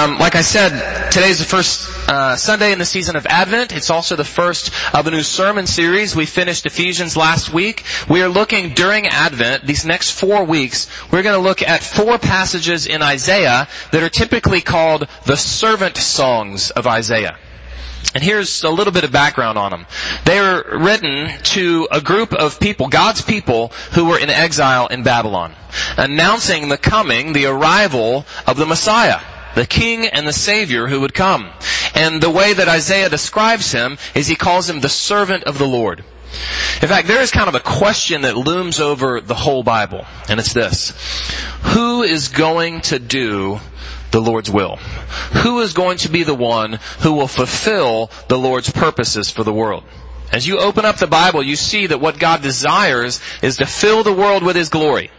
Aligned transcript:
Um, 0.00 0.16
like 0.16 0.34
I 0.34 0.40
said, 0.40 1.10
today 1.10 1.28
is 1.28 1.40
the 1.40 1.44
first 1.44 2.08
uh, 2.08 2.34
Sunday 2.34 2.72
in 2.72 2.78
the 2.78 2.86
season 2.86 3.16
of 3.16 3.26
Advent. 3.26 3.76
It's 3.76 3.90
also 3.90 4.16
the 4.16 4.24
first 4.24 4.72
of 4.94 5.06
a 5.06 5.10
new 5.10 5.22
sermon 5.22 5.66
series. 5.66 6.16
We 6.16 6.24
finished 6.24 6.64
Ephesians 6.64 7.18
last 7.18 7.52
week. 7.52 7.84
We 8.08 8.22
are 8.22 8.28
looking 8.30 8.72
during 8.72 9.06
Advent, 9.08 9.66
these 9.66 9.84
next 9.84 10.12
four 10.12 10.42
weeks, 10.44 10.88
we're 11.12 11.22
going 11.22 11.34
to 11.34 11.42
look 11.42 11.60
at 11.60 11.82
four 11.82 12.16
passages 12.16 12.86
in 12.86 13.02
Isaiah 13.02 13.68
that 13.92 14.02
are 14.02 14.08
typically 14.08 14.62
called 14.62 15.06
the 15.26 15.36
servant 15.36 15.98
songs 15.98 16.70
of 16.70 16.86
Isaiah. 16.86 17.36
And 18.14 18.24
here's 18.24 18.64
a 18.64 18.70
little 18.70 18.94
bit 18.94 19.04
of 19.04 19.12
background 19.12 19.58
on 19.58 19.70
them. 19.70 19.86
They 20.24 20.40
were 20.40 20.78
written 20.78 21.28
to 21.42 21.88
a 21.90 22.00
group 22.00 22.32
of 22.32 22.58
people, 22.58 22.88
God's 22.88 23.20
people, 23.20 23.68
who 23.92 24.06
were 24.06 24.18
in 24.18 24.30
exile 24.30 24.86
in 24.86 25.02
Babylon, 25.02 25.54
announcing 25.98 26.70
the 26.70 26.78
coming, 26.78 27.34
the 27.34 27.44
arrival 27.44 28.24
of 28.46 28.56
the 28.56 28.64
Messiah 28.64 29.20
the 29.54 29.66
king 29.66 30.06
and 30.06 30.26
the 30.26 30.32
savior 30.32 30.86
who 30.86 31.00
would 31.00 31.14
come. 31.14 31.50
And 31.94 32.22
the 32.22 32.30
way 32.30 32.52
that 32.52 32.68
Isaiah 32.68 33.08
describes 33.08 33.72
him 33.72 33.98
is 34.14 34.26
he 34.26 34.36
calls 34.36 34.68
him 34.68 34.80
the 34.80 34.88
servant 34.88 35.44
of 35.44 35.58
the 35.58 35.66
Lord. 35.66 36.04
In 36.80 36.88
fact, 36.88 37.08
there 37.08 37.20
is 37.20 37.30
kind 37.30 37.48
of 37.48 37.54
a 37.54 37.60
question 37.60 38.22
that 38.22 38.36
looms 38.36 38.78
over 38.80 39.20
the 39.20 39.34
whole 39.34 39.62
Bible, 39.62 40.06
and 40.28 40.38
it's 40.38 40.52
this. 40.52 40.92
Who 41.74 42.02
is 42.02 42.28
going 42.28 42.80
to 42.82 42.98
do 42.98 43.60
the 44.12 44.20
Lord's 44.20 44.50
will? 44.50 44.76
Who 45.42 45.60
is 45.60 45.72
going 45.72 45.98
to 45.98 46.08
be 46.08 46.22
the 46.22 46.34
one 46.34 46.78
who 47.00 47.12
will 47.12 47.28
fulfill 47.28 48.10
the 48.28 48.38
Lord's 48.38 48.70
purposes 48.70 49.30
for 49.30 49.44
the 49.44 49.52
world? 49.52 49.84
As 50.32 50.46
you 50.46 50.60
open 50.60 50.84
up 50.84 50.96
the 50.96 51.08
Bible, 51.08 51.42
you 51.42 51.56
see 51.56 51.88
that 51.88 52.00
what 52.00 52.18
God 52.18 52.42
desires 52.42 53.20
is 53.42 53.56
to 53.56 53.66
fill 53.66 54.04
the 54.04 54.12
world 54.12 54.44
with 54.44 54.54
His 54.54 54.68
glory. 54.68 55.10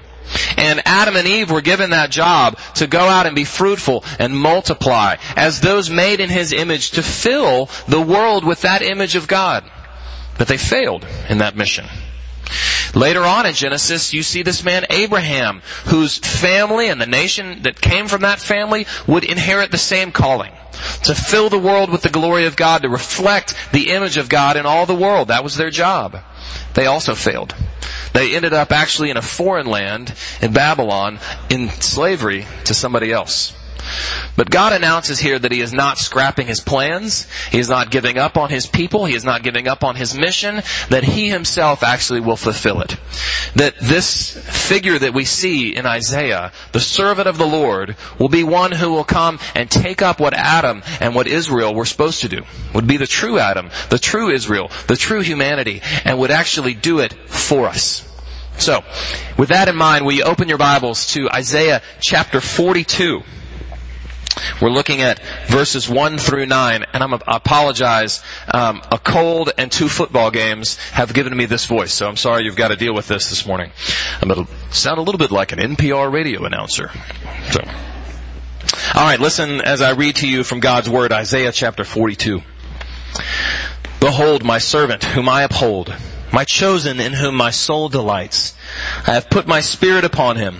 And 0.58 0.82
Adam 0.86 1.16
and 1.16 1.28
Eve 1.28 1.52
were 1.52 1.62
given 1.62 1.90
that 1.92 2.12
job 2.12 2.58
to 2.76 2.88
go 2.88 3.00
out 3.00 3.26
and 3.26 3.36
be 3.36 3.44
fruitful 3.44 4.04
and 4.20 4.38
multiply 4.38 5.18
as 5.36 5.62
those 5.62 5.90
made 5.90 6.20
in 6.20 6.30
His 6.30 6.54
image 6.54 6.92
to 6.92 7.04
fill 7.04 7.70
the 7.88 8.02
world 8.02 8.46
with 8.46 8.62
that 8.62 8.82
image 8.82 9.16
of 9.16 9.28
God. 9.28 9.64
But 10.38 10.48
they 10.48 10.58
failed 10.58 11.06
in 11.30 11.40
that 11.40 11.56
mission. 11.56 11.86
Later 12.94 13.24
on 13.24 13.46
in 13.46 13.54
Genesis, 13.54 14.14
you 14.14 14.24
see 14.24 14.44
this 14.44 14.64
man 14.64 14.86
Abraham, 14.90 15.62
whose 15.86 16.18
family 16.18 16.90
and 16.90 17.02
the 17.02 17.06
nation 17.06 17.64
that 17.64 17.80
came 17.80 18.08
from 18.08 18.22
that 18.22 18.40
family 18.40 18.86
would 19.08 19.24
inherit 19.24 19.72
the 19.72 19.78
same 19.78 20.12
calling. 20.12 20.52
To 21.04 21.16
fill 21.16 21.50
the 21.50 21.60
world 21.60 21.92
with 21.92 22.02
the 22.02 22.10
glory 22.10 22.46
of 22.46 22.56
God, 22.56 22.84
to 22.84 22.90
reflect 22.90 23.54
the 23.72 23.92
image 23.92 24.18
of 24.18 24.30
God 24.30 24.58
in 24.58 24.66
all 24.66 24.86
the 24.86 24.96
world. 24.96 25.28
That 25.30 25.44
was 25.44 25.56
their 25.56 25.70
job. 25.70 26.18
They 26.74 26.86
also 26.86 27.16
failed. 27.16 27.56
They 28.14 28.36
ended 28.36 28.54
up 28.54 28.72
actually 28.72 29.10
in 29.10 29.18
a 29.18 29.22
foreign 29.22 29.68
land, 29.68 30.14
in 30.42 30.54
Babylon, 30.54 31.20
in 31.50 31.70
slavery 31.70 32.46
to 32.66 32.74
somebody 32.74 33.12
else. 33.12 33.54
But 34.36 34.50
God 34.50 34.74
announces 34.74 35.20
here 35.20 35.38
that 35.38 35.52
He 35.52 35.62
is 35.62 35.74
not 35.74 35.98
scrapping 35.98 36.48
His 36.48 36.60
plans. 36.60 37.28
He 37.52 37.60
is 37.60 37.70
not 37.70 37.92
giving 37.92 38.18
up 38.18 38.38
on 38.38 38.50
His 38.50 38.68
people. 38.68 39.06
He 39.06 39.16
is 39.16 39.26
not 39.26 39.44
giving 39.44 39.68
up 39.68 39.84
on 39.84 39.96
His 39.96 40.16
mission. 40.16 40.62
That 40.90 41.04
He 41.04 41.30
Himself 41.30 41.84
actually 41.84 42.20
will 42.20 42.38
fulfill 42.38 42.82
it. 42.82 42.98
That 43.56 43.78
this 43.80 44.38
figure 44.68 44.98
that 45.00 45.14
we 45.14 45.26
see 45.26 45.76
in 45.76 45.86
Isaiah, 45.86 46.52
the 46.72 46.80
servant 46.80 47.28
of 47.28 47.38
the 47.38 47.48
Lord, 47.48 47.96
will 48.20 48.30
be 48.30 48.44
one 48.44 48.72
who 48.72 48.92
will 48.92 49.04
come 49.04 49.40
and 49.56 49.70
take 49.70 50.02
up 50.02 50.20
what 50.20 50.34
Adam 50.34 50.84
and 51.00 51.16
what 51.16 51.28
Israel 51.28 51.74
were 51.74 51.86
supposed 51.86 52.22
to 52.22 52.30
do. 52.30 52.44
Would 52.74 52.88
be 52.88 52.98
the 52.98 53.08
true 53.08 53.40
Adam, 53.40 53.70
the 53.90 54.00
true 54.00 54.30
Israel, 54.30 54.72
the 54.88 54.96
true 54.96 55.22
humanity, 55.22 55.82
and 56.06 56.20
would 56.20 56.32
actually 56.32 56.74
do 56.74 57.00
it 57.00 57.14
for 57.30 57.68
us. 57.68 58.08
So, 58.58 58.84
with 59.38 59.50
that 59.50 59.68
in 59.68 59.76
mind, 59.76 60.06
will 60.06 60.14
you 60.14 60.24
open 60.24 60.48
your 60.48 60.60
Bibles 60.60 61.08
to 61.14 61.30
Isaiah 61.32 61.82
chapter 62.00 62.40
42? 62.40 63.24
We're 64.62 64.70
looking 64.70 65.02
at 65.02 65.20
verses 65.48 65.90
1 65.90 66.18
through 66.18 66.46
9, 66.46 66.86
and 66.94 67.04
I'm, 67.04 67.14
I 67.14 67.20
apologize. 67.28 68.24
Um, 68.54 68.82
a 68.92 69.00
cold 69.00 69.52
and 69.58 69.72
two 69.72 69.90
football 69.90 70.32
games 70.32 70.78
have 70.92 71.14
given 71.14 71.36
me 71.36 71.46
this 71.46 71.66
voice, 71.66 71.94
so 71.94 72.08
I'm 72.08 72.18
sorry 72.18 72.44
you've 72.44 72.56
got 72.56 72.70
to 72.70 72.76
deal 72.76 72.94
with 72.94 73.08
this 73.08 73.30
this 73.30 73.46
morning. 73.46 73.72
I'm 74.22 74.30
going 74.30 74.46
to 74.46 74.54
sound 74.76 75.00
a 75.00 75.02
little 75.02 75.20
bit 75.20 75.32
like 75.32 75.52
an 75.52 75.60
NPR 75.60 76.12
radio 76.12 76.46
announcer. 76.46 76.92
So. 77.52 77.62
Alright, 78.96 79.20
listen 79.20 79.62
as 79.62 79.82
I 79.82 79.92
read 79.92 80.18
to 80.18 80.28
you 80.28 80.44
from 80.44 80.60
God's 80.60 80.90
Word, 80.90 81.12
Isaiah 81.12 81.52
chapter 81.52 81.84
42. 81.84 82.42
Behold 84.00 84.44
my 84.44 84.58
servant, 84.58 85.04
whom 85.04 85.30
I 85.30 85.44
uphold, 85.44 85.96
my 86.32 86.44
chosen 86.44 87.00
in 87.00 87.14
whom 87.14 87.36
my 87.36 87.52
soul 87.52 87.90
delights. 87.90 88.56
I 89.06 89.14
have 89.14 89.30
put 89.30 89.48
my 89.48 89.62
spirit 89.62 90.04
upon 90.06 90.38
him. 90.38 90.60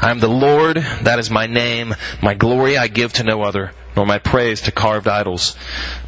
I 0.00 0.10
am 0.10 0.20
the 0.20 0.28
Lord, 0.28 0.76
that 0.76 1.18
is 1.18 1.30
my 1.30 1.46
name. 1.46 1.94
My 2.22 2.34
glory 2.34 2.76
I 2.76 2.88
give 2.88 3.12
to 3.14 3.24
no 3.24 3.42
other, 3.42 3.72
nor 3.96 4.06
my 4.06 4.18
praise 4.18 4.60
to 4.62 4.72
carved 4.72 5.08
idols. 5.08 5.56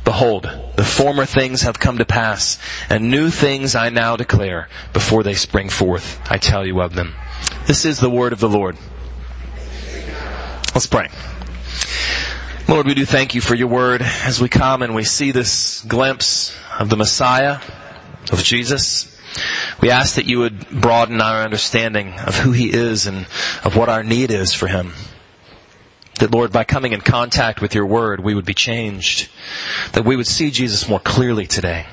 Behold, 0.04 0.48
the 0.76 0.84
former 0.84 1.24
things 1.24 1.62
have 1.62 1.78
come 1.78 1.98
to 1.98 2.04
pass, 2.04 2.58
and 2.90 3.10
new 3.10 3.30
things 3.30 3.74
I 3.74 3.88
now 3.88 4.16
declare 4.16 4.68
before 4.92 5.22
they 5.22 5.34
spring 5.34 5.68
forth. 5.68 6.20
I 6.30 6.36
tell 6.38 6.66
you 6.66 6.80
of 6.80 6.94
them. 6.94 7.14
This 7.66 7.84
is 7.84 7.98
the 7.98 8.10
word 8.10 8.32
of 8.32 8.40
the 8.40 8.48
Lord. 8.48 8.76
Let's 10.74 10.86
pray. 10.86 11.08
Lord, 12.68 12.86
we 12.86 12.94
do 12.94 13.06
thank 13.06 13.34
you 13.34 13.40
for 13.40 13.54
your 13.54 13.68
word 13.68 14.02
as 14.02 14.40
we 14.40 14.50
come 14.50 14.82
and 14.82 14.94
we 14.94 15.02
see 15.02 15.32
this 15.32 15.82
glimpse 15.84 16.54
of 16.78 16.90
the 16.90 16.96
Messiah, 16.96 17.60
of 18.30 18.42
Jesus. 18.44 19.17
We 19.80 19.90
ask 19.90 20.16
that 20.16 20.26
you 20.26 20.40
would 20.40 20.68
broaden 20.68 21.20
our 21.20 21.42
understanding 21.42 22.14
of 22.18 22.36
who 22.36 22.52
He 22.52 22.72
is 22.72 23.06
and 23.06 23.26
of 23.64 23.76
what 23.76 23.88
our 23.88 24.02
need 24.02 24.30
is 24.30 24.52
for 24.52 24.66
Him. 24.66 24.92
That 26.20 26.32
Lord, 26.32 26.52
by 26.52 26.64
coming 26.64 26.92
in 26.92 27.00
contact 27.00 27.60
with 27.60 27.74
your 27.74 27.86
word, 27.86 28.20
we 28.20 28.34
would 28.34 28.44
be 28.44 28.54
changed. 28.54 29.30
That 29.92 30.04
we 30.04 30.16
would 30.16 30.26
see 30.26 30.50
Jesus 30.50 30.88
more 30.88 30.98
clearly 30.98 31.46
today. 31.46 31.86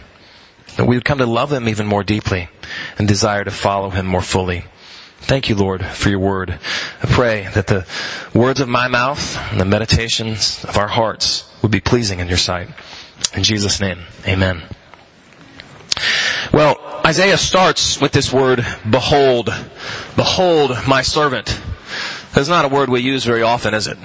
That 0.77 0.85
we 0.85 0.95
would 0.95 1.05
come 1.05 1.19
to 1.19 1.25
love 1.25 1.53
Him 1.53 1.69
even 1.69 1.85
more 1.85 2.03
deeply 2.03 2.49
and 2.97 3.07
desire 3.07 3.43
to 3.43 3.51
follow 3.51 3.91
Him 3.91 4.05
more 4.05 4.21
fully. 4.21 4.65
Thank 5.19 5.49
you, 5.49 5.55
Lord, 5.55 5.83
for 5.83 6.09
your 6.09 6.19
word. 6.19 6.59
I 7.01 7.07
pray 7.07 7.47
that 7.53 7.67
the 7.67 7.87
words 8.33 8.59
of 8.59 8.67
my 8.67 8.87
mouth 8.87 9.37
and 9.51 9.59
the 9.59 9.65
meditations 9.65 10.63
of 10.65 10.77
our 10.77 10.87
hearts 10.87 11.49
would 11.61 11.71
be 11.71 11.79
pleasing 11.79 12.19
in 12.19 12.27
your 12.27 12.37
sight. 12.37 12.69
In 13.33 13.43
Jesus' 13.43 13.79
name, 13.79 13.99
amen. 14.27 14.63
Well, 16.53 17.01
Isaiah 17.05 17.37
starts 17.37 17.99
with 17.99 18.11
this 18.11 18.31
word, 18.31 18.65
behold. 18.89 19.49
Behold 20.15 20.77
my 20.87 21.01
servant. 21.01 21.59
That's 22.33 22.49
not 22.49 22.65
a 22.65 22.67
word 22.67 22.89
we 22.89 23.01
use 23.01 23.23
very 23.23 23.41
often, 23.41 23.73
is 23.73 23.87
it? 23.87 23.97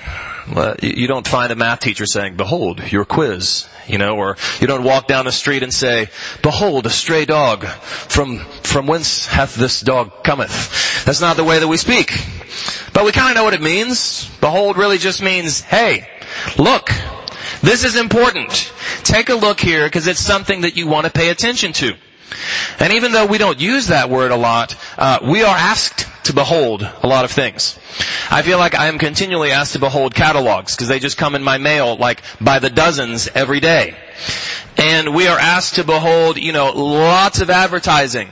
You 0.83 1.07
don't 1.07 1.27
find 1.27 1.53
a 1.53 1.57
math 1.57 1.81
teacher 1.81 2.07
saying, 2.07 2.37
behold, 2.37 2.93
your 2.93 3.05
quiz, 3.05 3.69
you 3.87 3.99
know, 3.99 4.17
or 4.17 4.37
you 4.61 4.67
don't 4.67 4.85
walk 4.85 5.07
down 5.07 5.25
the 5.25 5.33
street 5.33 5.63
and 5.63 5.73
say, 5.73 6.09
behold, 6.43 6.87
a 6.87 6.91
stray 6.91 7.25
dog, 7.25 7.67
from, 7.67 8.39
from 8.63 8.87
whence 8.87 9.27
hath 9.27 9.55
this 9.55 9.81
dog 9.81 10.25
cometh? 10.25 11.05
That's 11.05 11.21
not 11.21 11.37
the 11.37 11.45
way 11.45 11.59
that 11.59 11.69
we 11.69 11.77
speak. 11.77 12.13
But 12.93 13.05
we 13.05 13.13
kind 13.13 13.31
of 13.31 13.37
know 13.37 13.45
what 13.45 13.55
it 13.55 13.63
means. 13.63 14.29
Behold 14.41 14.77
really 14.77 14.99
just 14.99 15.23
means, 15.23 15.61
hey, 15.61 16.09
look, 16.59 16.91
this 17.63 17.85
is 17.85 17.97
important. 17.97 18.73
Take 19.03 19.29
a 19.29 19.35
look 19.35 19.61
here 19.61 19.87
because 19.87 20.07
it's 20.07 20.21
something 20.21 20.63
that 20.63 20.77
you 20.77 20.87
want 20.87 21.07
to 21.07 21.13
pay 21.13 21.31
attention 21.31 21.73
to. 21.75 21.95
And 22.79 22.93
even 22.93 23.13
though 23.13 23.27
we 23.27 23.39
don't 23.39 23.61
use 23.61 23.89
that 23.89 24.11
word 24.11 24.31
a 24.31 24.37
lot, 24.37 24.77
uh, 24.97 25.19
we 25.23 25.43
are 25.43 25.57
asked 25.57 26.07
to 26.25 26.33
behold 26.33 26.83
a 26.83 27.07
lot 27.07 27.25
of 27.25 27.31
things. 27.31 27.79
I 28.31 28.43
feel 28.43 28.59
like 28.59 28.75
I 28.75 28.87
am 28.87 28.99
continually 28.99 29.51
asked 29.51 29.73
to 29.73 29.79
behold 29.79 30.15
catalogs 30.15 30.77
because 30.77 30.89
they 30.89 30.99
just 30.99 31.19
come 31.19 31.35
in 31.35 31.43
my 31.43 31.59
mail 31.59 31.97
like 31.97 32.23
by 32.41 32.59
the 32.59 32.71
dozens 32.71 33.29
every 33.35 33.61
day. 33.61 33.97
And 34.77 35.15
we 35.15 35.27
are 35.27 35.39
asked 35.39 35.75
to 35.75 35.85
behold, 35.85 36.39
you 36.39 36.53
know, 36.53 36.71
lots 36.71 37.41
of 37.41 37.51
advertising 37.51 38.29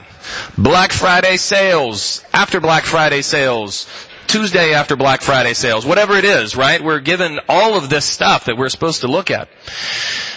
Black 0.57 0.91
Friday 0.91 1.37
sales, 1.37 2.23
after 2.33 2.59
Black 2.59 2.83
Friday 2.83 3.21
sales, 3.21 3.87
Tuesday 4.29 4.73
after 4.73 4.95
Black 4.95 5.21
Friday 5.21 5.53
sales, 5.53 5.85
whatever 5.85 6.15
it 6.15 6.23
is, 6.23 6.55
right? 6.55 6.81
We're 6.81 6.99
given 6.99 7.39
all 7.49 7.75
of 7.75 7.89
this 7.89 8.05
stuff 8.05 8.45
that 8.45 8.57
we're 8.57 8.69
supposed 8.69 9.01
to 9.01 9.07
look 9.07 9.31
at. 9.31 9.49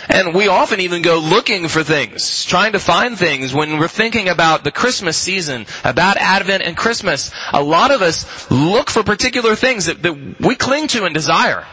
And 0.09 0.35
we 0.35 0.49
often 0.49 0.81
even 0.81 1.03
go 1.03 1.19
looking 1.19 1.69
for 1.69 1.85
things, 1.85 2.45
trying 2.47 2.73
to 2.73 2.79
find 2.79 3.19
things 3.19 3.55
when 3.55 3.79
we're 3.79 3.89
thinking 3.89 4.29
about 4.29 4.65
the 4.65 4.73
Christmas 4.73 5.17
season, 5.17 5.67
about 5.85 6.17
Advent 6.17 6.63
and 6.65 6.77
Christmas. 6.77 7.31
A 7.53 7.63
lot 7.63 7.91
of 7.91 8.03
us 8.03 8.51
look 8.51 8.91
for 8.91 9.03
particular 9.03 9.55
things 9.55 9.87
that, 9.87 10.03
that 10.03 10.41
we 10.41 10.57
cling 10.57 10.89
to 10.89 11.05
and 11.05 11.15
desire. 11.15 11.67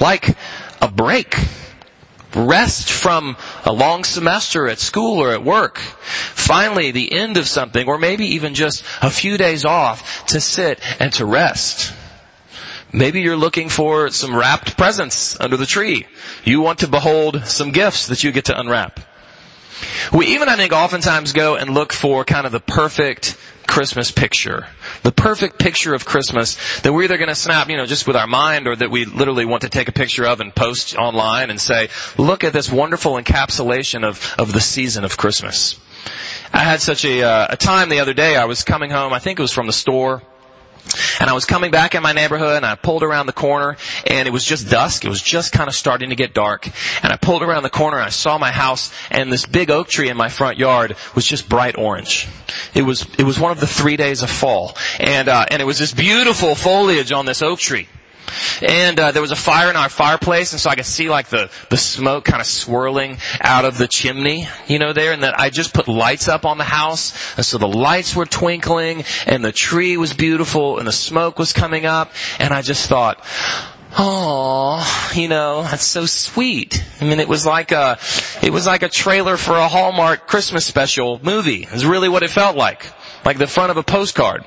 Like 0.00 0.36
a 0.80 0.88
break. 0.90 1.36
Rest 2.34 2.90
from 2.90 3.36
a 3.64 3.72
long 3.72 4.04
semester 4.04 4.68
at 4.68 4.78
school 4.78 5.18
or 5.18 5.32
at 5.32 5.42
work. 5.42 5.78
Finally, 5.78 6.90
the 6.90 7.12
end 7.12 7.36
of 7.36 7.48
something, 7.48 7.88
or 7.88 7.98
maybe 7.98 8.24
even 8.26 8.54
just 8.54 8.84
a 9.02 9.10
few 9.10 9.36
days 9.36 9.64
off 9.64 10.26
to 10.26 10.40
sit 10.40 10.80
and 11.00 11.12
to 11.14 11.24
rest. 11.24 11.92
Maybe 12.92 13.20
you're 13.20 13.36
looking 13.36 13.68
for 13.68 14.10
some 14.10 14.34
wrapped 14.34 14.76
presents 14.76 15.38
under 15.38 15.56
the 15.56 15.66
tree. 15.66 16.06
You 16.44 16.60
want 16.60 16.80
to 16.80 16.88
behold 16.88 17.46
some 17.46 17.70
gifts 17.70 18.08
that 18.08 18.24
you 18.24 18.32
get 18.32 18.46
to 18.46 18.58
unwrap. 18.58 19.00
We 20.12 20.26
even, 20.26 20.48
I 20.48 20.56
think, 20.56 20.72
oftentimes 20.72 21.32
go 21.32 21.56
and 21.56 21.72
look 21.72 21.92
for 21.92 22.24
kind 22.24 22.46
of 22.46 22.52
the 22.52 22.60
perfect 22.60 23.36
Christmas 23.70 24.10
picture. 24.10 24.66
The 25.04 25.12
perfect 25.12 25.60
picture 25.60 25.94
of 25.94 26.04
Christmas 26.04 26.56
that 26.80 26.92
we're 26.92 27.04
either 27.04 27.18
going 27.18 27.28
to 27.28 27.36
snap, 27.36 27.70
you 27.70 27.76
know, 27.76 27.86
just 27.86 28.04
with 28.04 28.16
our 28.16 28.26
mind 28.26 28.66
or 28.66 28.74
that 28.74 28.90
we 28.90 29.04
literally 29.04 29.44
want 29.44 29.62
to 29.62 29.68
take 29.68 29.88
a 29.88 29.92
picture 29.92 30.26
of 30.26 30.40
and 30.40 30.52
post 30.52 30.96
online 30.96 31.50
and 31.50 31.60
say, 31.60 31.88
look 32.18 32.42
at 32.42 32.52
this 32.52 32.70
wonderful 32.70 33.12
encapsulation 33.12 34.02
of, 34.02 34.34
of 34.36 34.52
the 34.52 34.60
season 34.60 35.04
of 35.04 35.16
Christmas. 35.16 35.78
I 36.52 36.58
had 36.58 36.80
such 36.80 37.04
a, 37.04 37.22
uh, 37.22 37.46
a 37.50 37.56
time 37.56 37.90
the 37.90 38.00
other 38.00 38.12
day. 38.12 38.34
I 38.34 38.46
was 38.46 38.64
coming 38.64 38.90
home. 38.90 39.12
I 39.12 39.20
think 39.20 39.38
it 39.38 39.42
was 39.42 39.52
from 39.52 39.68
the 39.68 39.72
store 39.72 40.20
and 41.20 41.28
I 41.28 41.34
was 41.34 41.44
coming 41.44 41.70
back 41.70 41.94
in 41.94 42.02
my 42.02 42.12
neighborhood 42.12 42.56
and 42.56 42.66
I 42.66 42.74
pulled 42.74 43.02
around 43.02 43.26
the 43.26 43.32
corner 43.32 43.76
and 44.06 44.26
it 44.26 44.30
was 44.30 44.42
just 44.42 44.70
dusk. 44.70 45.04
It 45.04 45.10
was 45.10 45.22
just 45.22 45.52
kind 45.52 45.68
of 45.68 45.74
starting 45.74 46.08
to 46.08 46.16
get 46.16 46.32
dark. 46.32 46.68
And 47.02 47.12
I 47.12 47.16
pulled 47.16 47.42
around 47.42 47.62
the 47.62 47.70
corner 47.70 47.98
and 47.98 48.06
I 48.06 48.10
saw 48.10 48.38
my 48.38 48.50
house 48.50 48.90
and 49.10 49.30
this 49.30 49.44
big 49.44 49.70
oak 49.70 49.88
tree 49.88 50.08
in 50.08 50.16
my 50.16 50.30
front 50.30 50.58
yard 50.58 50.96
was 51.14 51.26
just 51.26 51.48
bright 51.48 51.76
orange. 51.76 52.26
It 52.74 52.82
was, 52.82 53.06
it 53.18 53.24
was 53.24 53.38
one 53.38 53.52
of 53.52 53.60
the 53.60 53.66
three 53.66 53.96
days 53.96 54.22
of 54.22 54.30
fall. 54.30 54.76
And, 54.98 55.28
uh, 55.28 55.44
and 55.50 55.60
it 55.60 55.66
was 55.66 55.78
this 55.78 55.92
beautiful 55.92 56.54
foliage 56.54 57.12
on 57.12 57.26
this 57.26 57.42
oak 57.42 57.58
tree. 57.58 57.86
And 58.62 58.98
uh, 58.98 59.12
there 59.12 59.22
was 59.22 59.30
a 59.30 59.36
fire 59.36 59.70
in 59.70 59.76
our 59.76 59.88
fireplace, 59.88 60.52
and 60.52 60.60
so 60.60 60.70
I 60.70 60.74
could 60.74 60.86
see 60.86 61.08
like 61.08 61.28
the 61.28 61.50
the 61.68 61.76
smoke 61.76 62.24
kind 62.24 62.40
of 62.40 62.46
swirling 62.46 63.18
out 63.40 63.64
of 63.64 63.78
the 63.78 63.88
chimney, 63.88 64.48
you 64.66 64.78
know, 64.78 64.92
there. 64.92 65.12
And 65.12 65.22
then 65.22 65.34
I 65.36 65.50
just 65.50 65.74
put 65.74 65.88
lights 65.88 66.28
up 66.28 66.44
on 66.44 66.58
the 66.58 66.64
house, 66.64 67.36
and 67.36 67.44
so 67.44 67.58
the 67.58 67.68
lights 67.68 68.14
were 68.14 68.26
twinkling, 68.26 69.04
and 69.26 69.44
the 69.44 69.52
tree 69.52 69.96
was 69.96 70.12
beautiful, 70.12 70.78
and 70.78 70.86
the 70.86 70.92
smoke 70.92 71.38
was 71.38 71.52
coming 71.52 71.86
up, 71.86 72.12
and 72.38 72.52
I 72.52 72.62
just 72.62 72.88
thought. 72.88 73.24
Oh, 73.98 75.10
you 75.16 75.26
know, 75.26 75.62
that's 75.62 75.84
so 75.84 76.06
sweet. 76.06 76.84
I 77.00 77.04
mean, 77.04 77.18
it 77.18 77.26
was 77.26 77.44
like 77.44 77.72
a, 77.72 77.98
it 78.40 78.52
was 78.52 78.64
like 78.64 78.84
a 78.84 78.88
trailer 78.88 79.36
for 79.36 79.56
a 79.56 79.66
Hallmark 79.66 80.28
Christmas 80.28 80.64
special 80.64 81.18
movie. 81.24 81.66
It's 81.68 81.84
really 81.84 82.08
what 82.08 82.22
it 82.22 82.30
felt 82.30 82.56
like. 82.56 82.86
Like 83.24 83.38
the 83.38 83.48
front 83.48 83.72
of 83.72 83.76
a 83.76 83.82
postcard. 83.82 84.44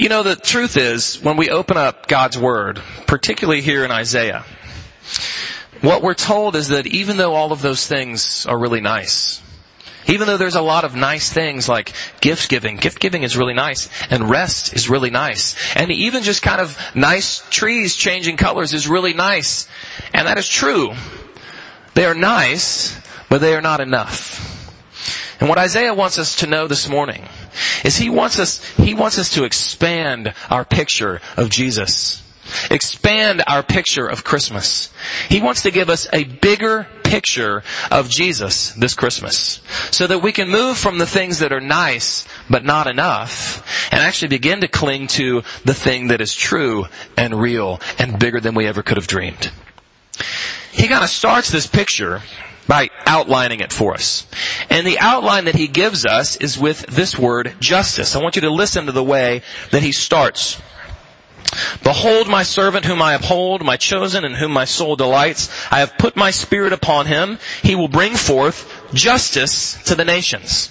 You 0.00 0.08
know, 0.08 0.22
the 0.22 0.34
truth 0.34 0.78
is, 0.78 1.20
when 1.20 1.36
we 1.36 1.50
open 1.50 1.76
up 1.76 2.08
God's 2.08 2.38
Word, 2.38 2.80
particularly 3.06 3.60
here 3.60 3.84
in 3.84 3.90
Isaiah, 3.90 4.46
what 5.82 6.00
we're 6.00 6.14
told 6.14 6.56
is 6.56 6.68
that 6.68 6.86
even 6.86 7.18
though 7.18 7.34
all 7.34 7.52
of 7.52 7.60
those 7.60 7.86
things 7.86 8.46
are 8.46 8.58
really 8.58 8.80
nice, 8.80 9.42
even 10.06 10.26
though 10.26 10.38
there's 10.38 10.54
a 10.54 10.62
lot 10.62 10.84
of 10.84 10.94
nice 10.94 11.30
things 11.30 11.68
like 11.68 11.92
gift 12.22 12.48
giving, 12.48 12.76
gift 12.76 12.98
giving 12.98 13.24
is 13.24 13.36
really 13.36 13.52
nice, 13.52 13.90
and 14.08 14.30
rest 14.30 14.72
is 14.72 14.88
really 14.88 15.10
nice, 15.10 15.54
and 15.76 15.90
even 15.90 16.22
just 16.22 16.40
kind 16.40 16.62
of 16.62 16.78
nice 16.94 17.46
trees 17.50 17.94
changing 17.94 18.38
colors 18.38 18.72
is 18.72 18.88
really 18.88 19.12
nice, 19.12 19.68
and 20.14 20.26
that 20.26 20.38
is 20.38 20.48
true. 20.48 20.94
They 21.92 22.06
are 22.06 22.14
nice, 22.14 22.98
but 23.28 23.42
they 23.42 23.54
are 23.54 23.60
not 23.60 23.82
enough. 23.82 24.46
And 25.40 25.48
what 25.50 25.58
Isaiah 25.58 25.92
wants 25.92 26.18
us 26.18 26.36
to 26.36 26.46
know 26.46 26.68
this 26.68 26.88
morning 26.88 27.28
is 27.84 27.96
he 27.96 28.10
wants 28.10 28.38
us, 28.38 28.64
he 28.76 28.94
wants 28.94 29.18
us 29.18 29.30
to 29.34 29.44
expand 29.44 30.34
our 30.48 30.64
picture 30.64 31.20
of 31.36 31.50
Jesus. 31.50 32.22
Expand 32.70 33.44
our 33.46 33.62
picture 33.62 34.06
of 34.06 34.24
Christmas. 34.24 34.92
He 35.28 35.40
wants 35.40 35.62
to 35.62 35.70
give 35.70 35.88
us 35.88 36.08
a 36.12 36.24
bigger 36.24 36.86
picture 37.04 37.62
of 37.90 38.08
Jesus 38.08 38.72
this 38.72 38.94
Christmas. 38.94 39.60
So 39.90 40.06
that 40.06 40.22
we 40.22 40.32
can 40.32 40.48
move 40.48 40.76
from 40.76 40.98
the 40.98 41.06
things 41.06 41.38
that 41.40 41.52
are 41.52 41.60
nice 41.60 42.26
but 42.48 42.64
not 42.64 42.86
enough 42.86 43.88
and 43.92 44.00
actually 44.00 44.28
begin 44.28 44.60
to 44.60 44.68
cling 44.68 45.06
to 45.08 45.42
the 45.64 45.74
thing 45.74 46.08
that 46.08 46.20
is 46.20 46.34
true 46.34 46.86
and 47.16 47.40
real 47.40 47.80
and 47.98 48.18
bigger 48.18 48.40
than 48.40 48.54
we 48.54 48.66
ever 48.66 48.82
could 48.82 48.96
have 48.96 49.06
dreamed. 49.06 49.50
He 50.72 50.88
kind 50.88 51.04
of 51.04 51.10
starts 51.10 51.50
this 51.50 51.66
picture 51.66 52.22
by 52.70 52.88
outlining 53.04 53.58
it 53.58 53.72
for 53.72 53.94
us. 53.94 54.28
And 54.70 54.86
the 54.86 55.00
outline 55.00 55.46
that 55.46 55.56
he 55.56 55.66
gives 55.66 56.06
us 56.06 56.36
is 56.36 56.56
with 56.56 56.86
this 56.86 57.18
word, 57.18 57.56
justice. 57.58 58.14
I 58.14 58.22
want 58.22 58.36
you 58.36 58.42
to 58.42 58.50
listen 58.50 58.86
to 58.86 58.92
the 58.92 59.02
way 59.02 59.42
that 59.72 59.82
he 59.82 59.90
starts. 59.90 60.62
Behold 61.82 62.28
my 62.28 62.44
servant 62.44 62.84
whom 62.84 63.02
I 63.02 63.14
uphold, 63.14 63.64
my 63.64 63.76
chosen 63.76 64.24
in 64.24 64.34
whom 64.34 64.52
my 64.52 64.66
soul 64.66 64.94
delights. 64.94 65.50
I 65.72 65.80
have 65.80 65.98
put 65.98 66.14
my 66.14 66.30
spirit 66.30 66.72
upon 66.72 67.06
him. 67.06 67.40
He 67.60 67.74
will 67.74 67.88
bring 67.88 68.14
forth 68.14 68.72
justice 68.94 69.74
to 69.86 69.96
the 69.96 70.04
nations. 70.04 70.70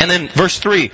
And 0.00 0.10
then 0.10 0.28
verse 0.28 0.58
three, 0.58 0.90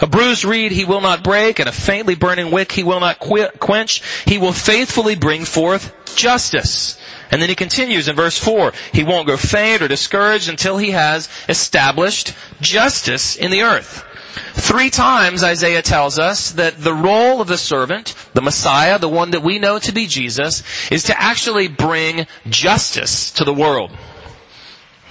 a 0.00 0.06
bruised 0.06 0.46
reed 0.46 0.72
he 0.72 0.86
will 0.86 1.02
not 1.02 1.22
break, 1.22 1.58
and 1.58 1.68
a 1.68 1.72
faintly 1.72 2.14
burning 2.14 2.50
wick 2.50 2.72
he 2.72 2.82
will 2.82 3.00
not 3.00 3.18
quench. 3.18 4.02
He 4.24 4.38
will 4.38 4.54
faithfully 4.54 5.16
bring 5.16 5.44
forth 5.44 5.92
justice. 6.16 6.98
And 7.32 7.40
then 7.40 7.48
he 7.48 7.54
continues 7.54 8.08
in 8.08 8.14
verse 8.14 8.38
4, 8.38 8.72
he 8.92 9.02
won't 9.02 9.26
grow 9.26 9.38
faint 9.38 9.80
or 9.80 9.88
discouraged 9.88 10.50
until 10.50 10.76
he 10.76 10.90
has 10.90 11.30
established 11.48 12.34
justice 12.60 13.34
in 13.34 13.50
the 13.50 13.62
earth. 13.62 14.04
Three 14.52 14.90
times 14.90 15.42
Isaiah 15.42 15.82
tells 15.82 16.18
us 16.18 16.52
that 16.52 16.78
the 16.78 16.92
role 16.92 17.40
of 17.40 17.48
the 17.48 17.58
servant, 17.58 18.14
the 18.34 18.42
Messiah, 18.42 18.98
the 18.98 19.08
one 19.08 19.30
that 19.30 19.42
we 19.42 19.58
know 19.58 19.78
to 19.78 19.92
be 19.92 20.06
Jesus, 20.06 20.62
is 20.90 21.04
to 21.04 21.20
actually 21.20 21.68
bring 21.68 22.26
justice 22.48 23.30
to 23.32 23.44
the 23.44 23.54
world. 23.54 23.90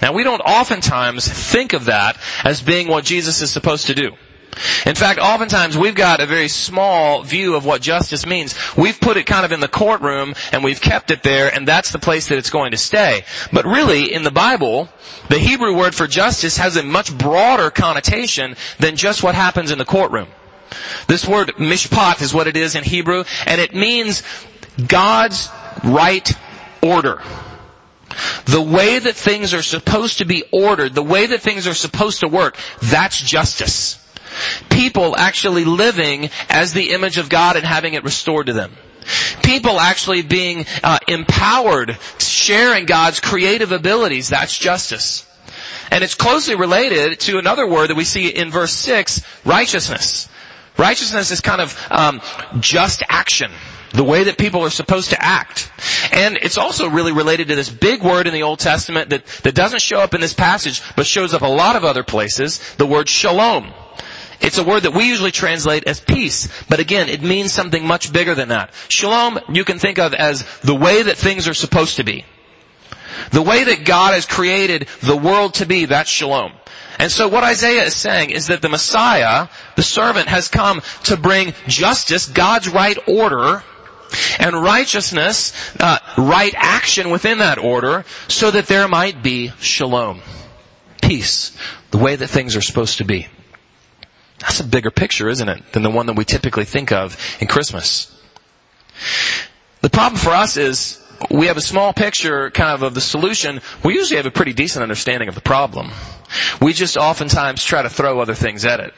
Now 0.00 0.12
we 0.12 0.22
don't 0.22 0.40
oftentimes 0.40 1.26
think 1.26 1.72
of 1.72 1.86
that 1.86 2.16
as 2.44 2.62
being 2.62 2.88
what 2.88 3.04
Jesus 3.04 3.42
is 3.42 3.50
supposed 3.50 3.86
to 3.88 3.94
do. 3.94 4.12
In 4.84 4.94
fact, 4.94 5.18
oftentimes 5.18 5.78
we've 5.78 5.94
got 5.94 6.20
a 6.20 6.26
very 6.26 6.48
small 6.48 7.22
view 7.22 7.54
of 7.54 7.64
what 7.64 7.80
justice 7.80 8.26
means. 8.26 8.54
We've 8.76 9.00
put 9.00 9.16
it 9.16 9.24
kind 9.24 9.46
of 9.46 9.52
in 9.52 9.60
the 9.60 9.68
courtroom 9.68 10.34
and 10.52 10.62
we've 10.62 10.80
kept 10.80 11.10
it 11.10 11.22
there 11.22 11.52
and 11.52 11.66
that's 11.66 11.90
the 11.90 11.98
place 11.98 12.28
that 12.28 12.36
it's 12.36 12.50
going 12.50 12.72
to 12.72 12.76
stay. 12.76 13.24
But 13.52 13.64
really, 13.64 14.12
in 14.12 14.24
the 14.24 14.30
Bible, 14.30 14.88
the 15.28 15.38
Hebrew 15.38 15.74
word 15.74 15.94
for 15.94 16.06
justice 16.06 16.58
has 16.58 16.76
a 16.76 16.82
much 16.82 17.16
broader 17.16 17.70
connotation 17.70 18.56
than 18.78 18.96
just 18.96 19.22
what 19.22 19.34
happens 19.34 19.70
in 19.70 19.78
the 19.78 19.86
courtroom. 19.86 20.28
This 21.06 21.26
word 21.26 21.48
mishpat 21.56 22.20
is 22.20 22.34
what 22.34 22.46
it 22.46 22.56
is 22.56 22.74
in 22.74 22.84
Hebrew 22.84 23.24
and 23.46 23.60
it 23.60 23.74
means 23.74 24.22
God's 24.86 25.48
right 25.82 26.30
order. 26.82 27.22
The 28.44 28.60
way 28.60 28.98
that 28.98 29.14
things 29.14 29.54
are 29.54 29.62
supposed 29.62 30.18
to 30.18 30.26
be 30.26 30.44
ordered, 30.52 30.94
the 30.94 31.02
way 31.02 31.24
that 31.24 31.40
things 31.40 31.66
are 31.66 31.74
supposed 31.74 32.20
to 32.20 32.28
work, 32.28 32.58
that's 32.82 33.18
justice 33.18 34.01
people 34.70 35.16
actually 35.16 35.64
living 35.64 36.30
as 36.48 36.72
the 36.72 36.90
image 36.92 37.18
of 37.18 37.28
God 37.28 37.56
and 37.56 37.64
having 37.64 37.94
it 37.94 38.04
restored 38.04 38.46
to 38.46 38.52
them. 38.52 38.72
People 39.42 39.80
actually 39.80 40.22
being 40.22 40.66
uh, 40.82 40.98
empowered, 41.08 41.98
sharing 42.18 42.86
God's 42.86 43.20
creative 43.20 43.72
abilities. 43.72 44.28
That's 44.28 44.56
justice. 44.56 45.26
And 45.90 46.02
it's 46.02 46.14
closely 46.14 46.54
related 46.54 47.20
to 47.20 47.38
another 47.38 47.66
word 47.66 47.90
that 47.90 47.96
we 47.96 48.04
see 48.04 48.28
in 48.28 48.50
verse 48.50 48.72
6, 48.72 49.22
righteousness. 49.44 50.28
Righteousness 50.78 51.30
is 51.30 51.40
kind 51.40 51.60
of 51.60 51.78
um, 51.90 52.20
just 52.60 53.02
action. 53.08 53.50
The 53.92 54.04
way 54.04 54.24
that 54.24 54.38
people 54.38 54.62
are 54.62 54.70
supposed 54.70 55.10
to 55.10 55.22
act. 55.22 55.70
And 56.12 56.38
it's 56.38 56.56
also 56.56 56.88
really 56.88 57.12
related 57.12 57.48
to 57.48 57.56
this 57.56 57.68
big 57.68 58.02
word 58.02 58.26
in 58.26 58.32
the 58.32 58.42
Old 58.42 58.58
Testament 58.58 59.10
that, 59.10 59.26
that 59.42 59.54
doesn't 59.54 59.82
show 59.82 59.98
up 59.98 60.14
in 60.14 60.22
this 60.22 60.32
passage, 60.32 60.80
but 60.96 61.04
shows 61.04 61.34
up 61.34 61.42
a 61.42 61.46
lot 61.46 61.76
of 61.76 61.84
other 61.84 62.02
places, 62.02 62.58
the 62.76 62.86
word 62.86 63.06
shalom. 63.10 63.74
It's 64.42 64.58
a 64.58 64.64
word 64.64 64.82
that 64.82 64.94
we 64.94 65.04
usually 65.04 65.30
translate 65.30 65.86
as 65.86 66.00
peace, 66.00 66.48
but 66.68 66.80
again, 66.80 67.08
it 67.08 67.22
means 67.22 67.52
something 67.52 67.86
much 67.86 68.12
bigger 68.12 68.34
than 68.34 68.48
that. 68.48 68.74
Shalom, 68.88 69.38
you 69.48 69.64
can 69.64 69.78
think 69.78 69.98
of 69.98 70.14
as 70.14 70.44
the 70.60 70.74
way 70.74 71.02
that 71.02 71.16
things 71.16 71.46
are 71.46 71.54
supposed 71.54 71.96
to 71.96 72.04
be. 72.04 72.24
The 73.30 73.42
way 73.42 73.64
that 73.64 73.84
God 73.84 74.14
has 74.14 74.26
created 74.26 74.88
the 75.00 75.16
world 75.16 75.54
to 75.54 75.66
be, 75.66 75.84
that's 75.84 76.10
shalom. 76.10 76.52
And 76.98 77.10
so 77.10 77.28
what 77.28 77.44
Isaiah 77.44 77.84
is 77.84 77.94
saying 77.94 78.30
is 78.30 78.48
that 78.48 78.62
the 78.62 78.68
Messiah, 78.68 79.48
the 79.76 79.82
servant, 79.82 80.28
has 80.28 80.48
come 80.48 80.82
to 81.04 81.16
bring 81.16 81.54
justice, 81.66 82.26
God's 82.26 82.68
right 82.68 82.98
order, 83.06 83.62
and 84.38 84.54
righteousness, 84.54 85.52
uh, 85.80 85.98
right 86.18 86.54
action 86.56 87.10
within 87.10 87.38
that 87.38 87.58
order, 87.58 88.04
so 88.28 88.50
that 88.50 88.66
there 88.66 88.88
might 88.88 89.22
be 89.22 89.52
shalom. 89.60 90.20
Peace. 91.00 91.56
The 91.90 91.98
way 91.98 92.16
that 92.16 92.28
things 92.28 92.56
are 92.56 92.60
supposed 92.60 92.98
to 92.98 93.04
be. 93.04 93.28
That's 94.42 94.60
a 94.60 94.64
bigger 94.64 94.90
picture, 94.90 95.28
isn't 95.28 95.48
it, 95.48 95.72
than 95.72 95.82
the 95.82 95.90
one 95.90 96.06
that 96.06 96.16
we 96.16 96.24
typically 96.24 96.64
think 96.64 96.90
of 96.90 97.16
in 97.40 97.46
Christmas. 97.46 98.08
The 99.80 99.88
problem 99.90 100.18
for 100.18 100.30
us 100.30 100.56
is 100.56 101.00
we 101.30 101.46
have 101.46 101.56
a 101.56 101.62
small 101.62 101.92
picture 101.92 102.50
kind 102.50 102.74
of 102.74 102.82
of 102.82 102.94
the 102.94 103.00
solution. 103.00 103.60
We 103.84 103.94
usually 103.94 104.16
have 104.16 104.26
a 104.26 104.32
pretty 104.32 104.52
decent 104.52 104.82
understanding 104.82 105.28
of 105.28 105.36
the 105.36 105.40
problem. 105.40 105.90
We 106.60 106.72
just 106.72 106.96
oftentimes 106.96 107.64
try 107.64 107.82
to 107.82 107.88
throw 107.88 108.20
other 108.20 108.34
things 108.34 108.64
at 108.64 108.80
it. 108.80 108.92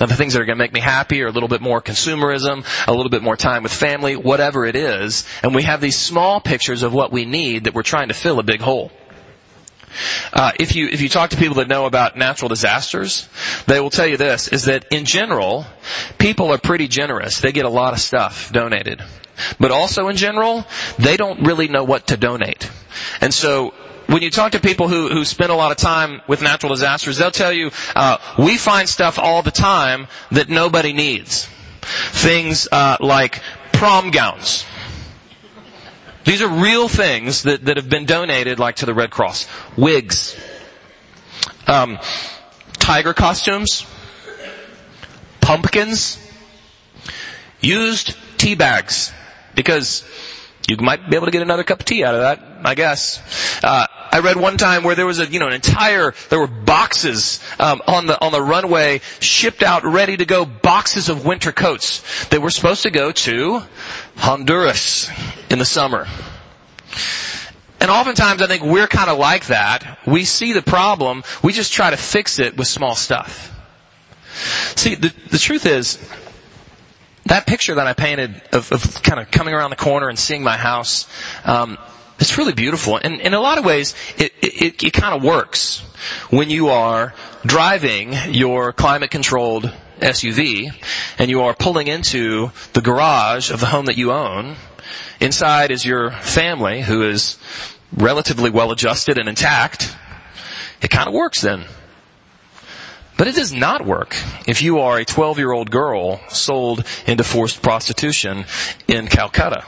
Now 0.00 0.06
the 0.06 0.16
things 0.16 0.32
that 0.32 0.42
are 0.42 0.44
going 0.44 0.58
to 0.58 0.62
make 0.62 0.72
me 0.72 0.80
happy 0.80 1.22
are 1.22 1.28
a 1.28 1.30
little 1.30 1.48
bit 1.48 1.60
more 1.60 1.80
consumerism, 1.80 2.66
a 2.88 2.92
little 2.92 3.10
bit 3.10 3.22
more 3.22 3.36
time 3.36 3.62
with 3.62 3.72
family, 3.72 4.16
whatever 4.16 4.66
it 4.66 4.74
is. 4.74 5.24
And 5.44 5.54
we 5.54 5.62
have 5.62 5.80
these 5.80 5.96
small 5.96 6.40
pictures 6.40 6.82
of 6.82 6.92
what 6.92 7.12
we 7.12 7.24
need 7.24 7.64
that 7.64 7.74
we're 7.74 7.82
trying 7.82 8.08
to 8.08 8.14
fill 8.14 8.40
a 8.40 8.42
big 8.42 8.60
hole. 8.60 8.90
Uh, 10.32 10.52
if 10.58 10.74
you 10.74 10.88
if 10.88 11.00
you 11.00 11.08
talk 11.08 11.30
to 11.30 11.36
people 11.36 11.56
that 11.56 11.68
know 11.68 11.86
about 11.86 12.16
natural 12.16 12.48
disasters, 12.48 13.28
they 13.66 13.80
will 13.80 13.90
tell 13.90 14.06
you 14.06 14.16
this: 14.16 14.48
is 14.48 14.64
that 14.64 14.86
in 14.90 15.04
general, 15.04 15.66
people 16.18 16.52
are 16.52 16.58
pretty 16.58 16.88
generous. 16.88 17.40
They 17.40 17.52
get 17.52 17.64
a 17.64 17.70
lot 17.70 17.92
of 17.92 18.00
stuff 18.00 18.52
donated, 18.52 19.02
but 19.58 19.70
also 19.70 20.08
in 20.08 20.16
general, 20.16 20.66
they 20.98 21.16
don't 21.16 21.46
really 21.46 21.68
know 21.68 21.84
what 21.84 22.08
to 22.08 22.16
donate. 22.16 22.70
And 23.20 23.32
so 23.32 23.74
when 24.06 24.22
you 24.22 24.30
talk 24.30 24.52
to 24.52 24.60
people 24.60 24.88
who, 24.88 25.08
who 25.08 25.24
spend 25.24 25.50
a 25.50 25.54
lot 25.54 25.70
of 25.70 25.76
time 25.76 26.20
with 26.26 26.42
natural 26.42 26.70
disasters, 26.70 27.18
they'll 27.18 27.30
tell 27.30 27.52
you, 27.52 27.70
uh, 27.96 28.18
we 28.38 28.56
find 28.58 28.88
stuff 28.88 29.18
all 29.18 29.42
the 29.42 29.50
time 29.50 30.06
that 30.30 30.48
nobody 30.48 30.92
needs. 30.92 31.48
Things 31.82 32.68
uh, 32.70 32.96
like 33.00 33.42
prom 33.72 34.10
gowns. 34.10 34.64
These 36.24 36.42
are 36.42 36.48
real 36.48 36.88
things 36.88 37.42
that, 37.42 37.66
that 37.66 37.76
have 37.76 37.88
been 37.88 38.06
donated, 38.06 38.58
like 38.58 38.76
to 38.76 38.86
the 38.86 38.94
Red 38.94 39.10
Cross. 39.10 39.46
Wigs. 39.76 40.36
Um, 41.66 41.98
tiger 42.74 43.12
costumes. 43.12 43.86
Pumpkins. 45.40 46.18
Used 47.60 48.16
tea 48.38 48.54
bags. 48.54 49.12
Because 49.54 50.08
you 50.66 50.76
might 50.78 51.08
be 51.08 51.16
able 51.16 51.26
to 51.26 51.32
get 51.32 51.42
another 51.42 51.62
cup 51.62 51.80
of 51.80 51.86
tea 51.86 52.04
out 52.04 52.14
of 52.14 52.22
that, 52.22 52.40
I 52.64 52.74
guess. 52.74 53.20
Uh, 53.62 53.86
I 54.14 54.20
read 54.20 54.36
one 54.36 54.56
time 54.56 54.84
where 54.84 54.94
there 54.94 55.06
was 55.06 55.18
a, 55.18 55.26
you 55.26 55.40
know, 55.40 55.48
an 55.48 55.54
entire, 55.54 56.14
there 56.28 56.38
were 56.38 56.46
boxes 56.46 57.40
um, 57.58 57.82
on 57.88 58.06
the 58.06 58.24
on 58.24 58.30
the 58.30 58.40
runway 58.40 59.00
shipped 59.18 59.60
out, 59.60 59.82
ready 59.82 60.16
to 60.16 60.24
go, 60.24 60.44
boxes 60.44 61.08
of 61.08 61.26
winter 61.26 61.50
coats 61.50 62.28
that 62.28 62.40
were 62.40 62.50
supposed 62.50 62.84
to 62.84 62.90
go 62.90 63.10
to 63.10 63.62
Honduras 64.18 65.10
in 65.50 65.58
the 65.58 65.64
summer. 65.64 66.06
And 67.80 67.90
oftentimes 67.90 68.40
I 68.40 68.46
think 68.46 68.62
we're 68.62 68.86
kind 68.86 69.10
of 69.10 69.18
like 69.18 69.46
that. 69.46 69.98
We 70.06 70.24
see 70.24 70.52
the 70.52 70.62
problem, 70.62 71.24
we 71.42 71.52
just 71.52 71.72
try 71.72 71.90
to 71.90 71.96
fix 71.96 72.38
it 72.38 72.56
with 72.56 72.68
small 72.68 72.94
stuff. 72.94 73.50
See, 74.76 74.94
the, 74.94 75.12
the 75.30 75.38
truth 75.38 75.66
is, 75.66 75.98
that 77.26 77.48
picture 77.48 77.74
that 77.74 77.88
I 77.88 77.94
painted 77.94 78.40
of, 78.52 78.70
of 78.70 79.02
kind 79.02 79.18
of 79.18 79.32
coming 79.32 79.54
around 79.54 79.70
the 79.70 79.76
corner 79.76 80.08
and 80.08 80.16
seeing 80.16 80.44
my 80.44 80.56
house, 80.56 81.08
um, 81.44 81.78
it's 82.18 82.38
really 82.38 82.52
beautiful. 82.52 82.96
And 83.02 83.20
in 83.20 83.34
a 83.34 83.40
lot 83.40 83.58
of 83.58 83.64
ways, 83.64 83.94
it, 84.16 84.32
it, 84.40 84.82
it 84.82 84.92
kind 84.92 85.14
of 85.14 85.22
works 85.22 85.80
when 86.30 86.50
you 86.50 86.68
are 86.68 87.14
driving 87.44 88.14
your 88.28 88.72
climate 88.72 89.10
controlled 89.10 89.72
SUV 90.00 90.72
and 91.18 91.30
you 91.30 91.42
are 91.42 91.54
pulling 91.54 91.88
into 91.88 92.50
the 92.72 92.80
garage 92.80 93.50
of 93.50 93.60
the 93.60 93.66
home 93.66 93.86
that 93.86 93.96
you 93.96 94.12
own. 94.12 94.56
Inside 95.20 95.70
is 95.70 95.84
your 95.84 96.10
family 96.10 96.82
who 96.82 97.08
is 97.08 97.38
relatively 97.92 98.50
well 98.50 98.70
adjusted 98.70 99.18
and 99.18 99.28
intact. 99.28 99.96
It 100.82 100.90
kind 100.90 101.08
of 101.08 101.14
works 101.14 101.40
then. 101.40 101.64
But 103.16 103.28
it 103.28 103.36
does 103.36 103.52
not 103.52 103.86
work 103.86 104.16
if 104.46 104.60
you 104.60 104.80
are 104.80 104.98
a 104.98 105.04
12 105.04 105.38
year 105.38 105.52
old 105.52 105.70
girl 105.70 106.20
sold 106.28 106.84
into 107.06 107.22
forced 107.22 107.62
prostitution 107.62 108.44
in 108.88 109.06
Calcutta. 109.06 109.64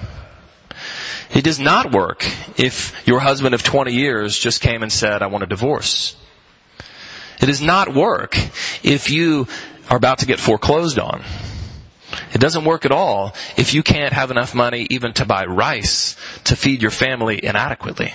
It 1.34 1.42
does 1.42 1.58
not 1.58 1.92
work 1.92 2.24
if 2.58 3.06
your 3.06 3.20
husband 3.20 3.54
of 3.54 3.62
20 3.62 3.92
years 3.92 4.38
just 4.38 4.60
came 4.60 4.82
and 4.82 4.92
said, 4.92 5.22
I 5.22 5.26
want 5.26 5.44
a 5.44 5.46
divorce. 5.46 6.16
It 7.40 7.46
does 7.46 7.60
not 7.60 7.94
work 7.94 8.36
if 8.82 9.10
you 9.10 9.46
are 9.90 9.96
about 9.96 10.18
to 10.18 10.26
get 10.26 10.40
foreclosed 10.40 10.98
on. 10.98 11.22
It 12.32 12.40
doesn't 12.40 12.64
work 12.64 12.84
at 12.84 12.92
all 12.92 13.34
if 13.56 13.74
you 13.74 13.82
can't 13.82 14.12
have 14.12 14.30
enough 14.30 14.54
money 14.54 14.86
even 14.90 15.12
to 15.14 15.24
buy 15.24 15.44
rice 15.44 16.16
to 16.44 16.56
feed 16.56 16.80
your 16.82 16.90
family 16.90 17.44
inadequately. 17.44 18.14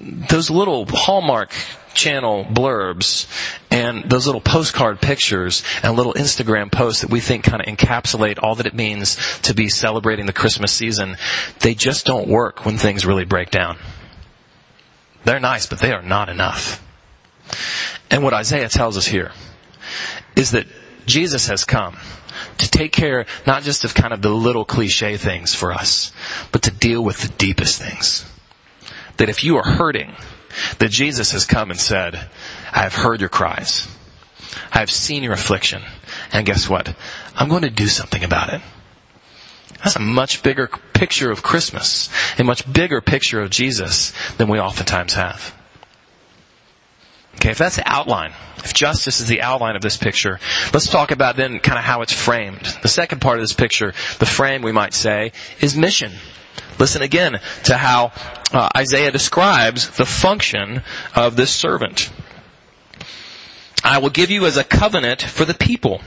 Those 0.00 0.50
little 0.50 0.86
Hallmark 0.86 1.52
channel 1.96 2.44
blurbs 2.44 3.26
and 3.70 4.08
those 4.08 4.26
little 4.26 4.40
postcard 4.40 5.00
pictures 5.00 5.64
and 5.82 5.96
little 5.96 6.14
Instagram 6.14 6.70
posts 6.70 7.02
that 7.02 7.10
we 7.10 7.20
think 7.20 7.44
kind 7.44 7.60
of 7.60 7.66
encapsulate 7.66 8.38
all 8.42 8.54
that 8.54 8.66
it 8.66 8.74
means 8.74 9.16
to 9.40 9.54
be 9.54 9.68
celebrating 9.68 10.26
the 10.26 10.32
Christmas 10.32 10.72
season, 10.72 11.16
they 11.60 11.74
just 11.74 12.06
don't 12.06 12.28
work 12.28 12.64
when 12.64 12.78
things 12.78 13.04
really 13.04 13.24
break 13.24 13.50
down. 13.50 13.78
They're 15.24 15.40
nice, 15.40 15.66
but 15.66 15.80
they 15.80 15.92
are 15.92 16.02
not 16.02 16.28
enough. 16.28 16.82
And 18.10 18.22
what 18.22 18.34
Isaiah 18.34 18.68
tells 18.68 18.96
us 18.96 19.06
here 19.06 19.32
is 20.36 20.52
that 20.52 20.66
Jesus 21.06 21.48
has 21.48 21.64
come 21.64 21.96
to 22.58 22.70
take 22.70 22.92
care 22.92 23.26
not 23.46 23.62
just 23.62 23.84
of 23.84 23.94
kind 23.94 24.12
of 24.12 24.22
the 24.22 24.30
little 24.30 24.64
cliche 24.64 25.16
things 25.16 25.54
for 25.54 25.72
us, 25.72 26.12
but 26.52 26.62
to 26.62 26.70
deal 26.70 27.02
with 27.02 27.20
the 27.20 27.28
deepest 27.28 27.80
things. 27.80 28.24
That 29.16 29.28
if 29.28 29.44
you 29.44 29.56
are 29.56 29.64
hurting, 29.64 30.14
that 30.78 30.90
Jesus 30.90 31.32
has 31.32 31.44
come 31.44 31.70
and 31.70 31.78
said, 31.80 32.28
I 32.72 32.80
have 32.80 32.94
heard 32.94 33.20
your 33.20 33.28
cries. 33.28 33.88
I 34.72 34.80
have 34.80 34.90
seen 34.90 35.22
your 35.22 35.32
affliction. 35.32 35.82
And 36.32 36.46
guess 36.46 36.68
what? 36.68 36.94
I'm 37.34 37.48
going 37.48 37.62
to 37.62 37.70
do 37.70 37.86
something 37.86 38.24
about 38.24 38.52
it. 38.52 38.60
That's 39.82 39.96
a 39.96 40.00
much 40.00 40.42
bigger 40.42 40.68
picture 40.94 41.30
of 41.30 41.42
Christmas, 41.42 42.08
a 42.38 42.44
much 42.44 42.70
bigger 42.70 43.00
picture 43.00 43.40
of 43.40 43.50
Jesus 43.50 44.12
than 44.36 44.48
we 44.48 44.58
oftentimes 44.58 45.14
have. 45.14 45.54
Okay, 47.36 47.50
if 47.50 47.58
that's 47.58 47.76
the 47.76 47.86
outline, 47.86 48.32
if 48.58 48.72
justice 48.72 49.20
is 49.20 49.28
the 49.28 49.42
outline 49.42 49.76
of 49.76 49.82
this 49.82 49.98
picture, 49.98 50.40
let's 50.72 50.88
talk 50.88 51.10
about 51.10 51.36
then 51.36 51.58
kind 51.58 51.78
of 51.78 51.84
how 51.84 52.00
it's 52.00 52.12
framed. 52.12 52.78
The 52.82 52.88
second 52.88 53.20
part 53.20 53.36
of 53.38 53.42
this 53.42 53.52
picture, 53.52 53.92
the 54.18 54.26
frame 54.26 54.62
we 54.62 54.72
might 54.72 54.94
say, 54.94 55.32
is 55.60 55.76
mission. 55.76 56.12
Listen 56.78 57.02
again 57.02 57.40
to 57.64 57.76
how 57.76 58.12
uh, 58.52 58.68
Isaiah 58.76 59.10
describes 59.10 59.90
the 59.96 60.06
function 60.06 60.82
of 61.14 61.36
this 61.36 61.54
servant. 61.54 62.10
I 63.82 63.98
will 63.98 64.10
give 64.10 64.30
you 64.30 64.46
as 64.46 64.56
a 64.56 64.64
covenant 64.64 65.22
for 65.22 65.44
the 65.44 65.54
people 65.54 66.00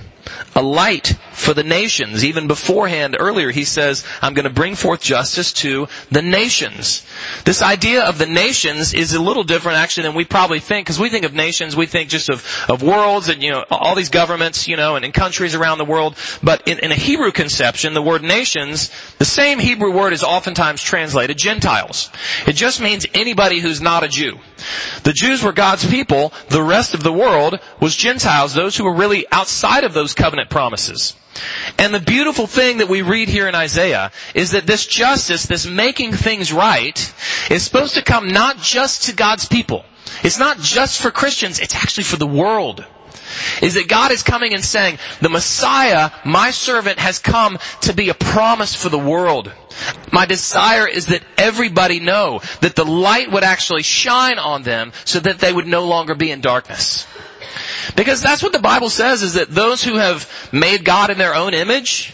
a 0.55 0.61
light 0.61 1.17
for 1.33 1.53
the 1.53 1.63
nations. 1.63 2.23
Even 2.23 2.47
beforehand, 2.47 3.15
earlier, 3.19 3.51
he 3.51 3.63
says, 3.63 4.05
I'm 4.21 4.33
going 4.33 4.43
to 4.43 4.49
bring 4.49 4.75
forth 4.75 5.01
justice 5.01 5.53
to 5.53 5.87
the 6.11 6.21
nations. 6.21 7.05
This 7.45 7.61
idea 7.61 8.03
of 8.03 8.17
the 8.17 8.25
nations 8.25 8.93
is 8.93 9.13
a 9.13 9.21
little 9.21 9.43
different 9.43 9.77
actually 9.77 10.03
than 10.03 10.15
we 10.15 10.25
probably 10.25 10.59
think, 10.59 10.85
because 10.85 10.99
we 10.99 11.09
think 11.09 11.25
of 11.25 11.33
nations, 11.33 11.75
we 11.75 11.85
think 11.85 12.09
just 12.09 12.29
of, 12.29 12.45
of 12.67 12.83
worlds 12.83 13.29
and, 13.29 13.41
you 13.41 13.51
know, 13.51 13.63
all 13.69 13.95
these 13.95 14.09
governments, 14.09 14.67
you 14.67 14.75
know, 14.75 14.95
and 14.95 15.05
in 15.05 15.11
countries 15.11 15.55
around 15.55 15.77
the 15.77 15.85
world. 15.85 16.17
But 16.43 16.67
in, 16.67 16.79
in 16.79 16.91
a 16.91 16.95
Hebrew 16.95 17.31
conception, 17.31 17.93
the 17.93 18.01
word 18.01 18.23
nations, 18.23 18.91
the 19.17 19.25
same 19.25 19.59
Hebrew 19.59 19.91
word 19.91 20.13
is 20.13 20.23
oftentimes 20.23 20.81
translated 20.81 21.37
Gentiles. 21.37 22.09
It 22.47 22.53
just 22.53 22.81
means 22.81 23.05
anybody 23.13 23.59
who's 23.59 23.81
not 23.81 24.03
a 24.03 24.07
Jew. 24.07 24.39
The 25.03 25.13
Jews 25.13 25.43
were 25.43 25.53
God's 25.53 25.89
people. 25.89 26.33
The 26.49 26.61
rest 26.61 26.93
of 26.93 27.03
the 27.03 27.13
world 27.13 27.59
was 27.79 27.95
Gentiles, 27.95 28.53
those 28.53 28.75
who 28.75 28.83
were 28.83 28.95
really 28.95 29.25
outside 29.31 29.83
of 29.83 29.93
those 29.93 30.08
covenant 30.13 30.49
promises. 30.49 31.15
And 31.77 31.93
the 31.93 31.99
beautiful 31.99 32.47
thing 32.47 32.79
that 32.79 32.89
we 32.89 33.01
read 33.01 33.29
here 33.29 33.47
in 33.47 33.55
Isaiah 33.55 34.11
is 34.33 34.51
that 34.51 34.67
this 34.67 34.85
justice, 34.85 35.45
this 35.45 35.65
making 35.65 36.13
things 36.13 36.51
right, 36.51 37.13
is 37.49 37.63
supposed 37.63 37.95
to 37.95 38.03
come 38.03 38.31
not 38.31 38.57
just 38.57 39.03
to 39.03 39.15
God's 39.15 39.47
people. 39.47 39.85
It's 40.23 40.39
not 40.39 40.59
just 40.59 41.01
for 41.01 41.11
Christians, 41.11 41.59
it's 41.59 41.75
actually 41.75 42.03
for 42.03 42.17
the 42.17 42.27
world. 42.27 42.85
Is 43.61 43.75
that 43.75 43.87
God 43.87 44.11
is 44.11 44.23
coming 44.23 44.53
and 44.53 44.65
saying, 44.65 44.97
the 45.21 45.29
Messiah, 45.29 46.09
my 46.25 46.49
servant, 46.49 46.97
has 46.97 47.19
come 47.19 47.59
to 47.81 47.93
be 47.93 48.09
a 48.09 48.15
promise 48.15 48.73
for 48.73 48.89
the 48.89 48.97
world. 48.97 49.53
My 50.11 50.25
desire 50.25 50.87
is 50.87 51.07
that 51.07 51.23
everybody 51.37 51.99
know 51.99 52.41
that 52.61 52.75
the 52.75 52.85
light 52.85 53.31
would 53.31 53.43
actually 53.43 53.83
shine 53.83 54.39
on 54.39 54.63
them 54.63 54.91
so 55.05 55.19
that 55.19 55.39
they 55.39 55.53
would 55.53 55.67
no 55.67 55.85
longer 55.85 56.15
be 56.15 56.31
in 56.31 56.41
darkness. 56.41 57.05
Because 57.95 58.21
that's 58.21 58.43
what 58.43 58.53
the 58.53 58.59
Bible 58.59 58.89
says 58.89 59.23
is 59.23 59.33
that 59.33 59.49
those 59.49 59.83
who 59.83 59.95
have 59.95 60.29
made 60.51 60.85
God 60.85 61.09
in 61.09 61.17
their 61.17 61.35
own 61.35 61.53
image, 61.53 62.13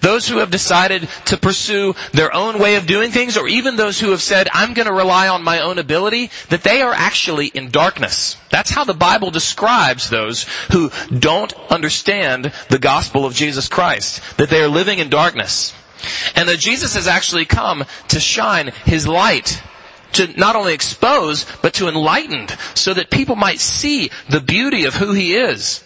those 0.00 0.28
who 0.28 0.38
have 0.38 0.50
decided 0.50 1.08
to 1.26 1.36
pursue 1.36 1.94
their 2.12 2.34
own 2.34 2.58
way 2.58 2.76
of 2.76 2.86
doing 2.86 3.10
things, 3.10 3.36
or 3.36 3.48
even 3.48 3.76
those 3.76 3.98
who 3.98 4.10
have 4.10 4.22
said, 4.22 4.48
I'm 4.52 4.74
going 4.74 4.86
to 4.86 4.92
rely 4.92 5.28
on 5.28 5.42
my 5.42 5.60
own 5.60 5.78
ability, 5.78 6.30
that 6.48 6.62
they 6.62 6.82
are 6.82 6.92
actually 6.92 7.46
in 7.46 7.70
darkness. 7.70 8.36
That's 8.50 8.70
how 8.70 8.84
the 8.84 8.94
Bible 8.94 9.30
describes 9.30 10.10
those 10.10 10.44
who 10.72 10.90
don't 11.16 11.52
understand 11.70 12.52
the 12.68 12.78
gospel 12.78 13.24
of 13.24 13.34
Jesus 13.34 13.68
Christ, 13.68 14.22
that 14.36 14.50
they 14.50 14.60
are 14.60 14.68
living 14.68 14.98
in 14.98 15.08
darkness. 15.08 15.74
And 16.34 16.48
that 16.48 16.58
Jesus 16.58 16.94
has 16.94 17.06
actually 17.06 17.44
come 17.44 17.84
to 18.08 18.18
shine 18.18 18.72
His 18.84 19.06
light 19.06 19.62
to 20.12 20.28
not 20.38 20.56
only 20.56 20.74
expose, 20.74 21.46
but 21.62 21.74
to 21.74 21.88
enlighten 21.88 22.48
so 22.74 22.94
that 22.94 23.10
people 23.10 23.36
might 23.36 23.60
see 23.60 24.10
the 24.28 24.40
beauty 24.40 24.84
of 24.84 24.94
who 24.94 25.12
he 25.12 25.34
is. 25.34 25.84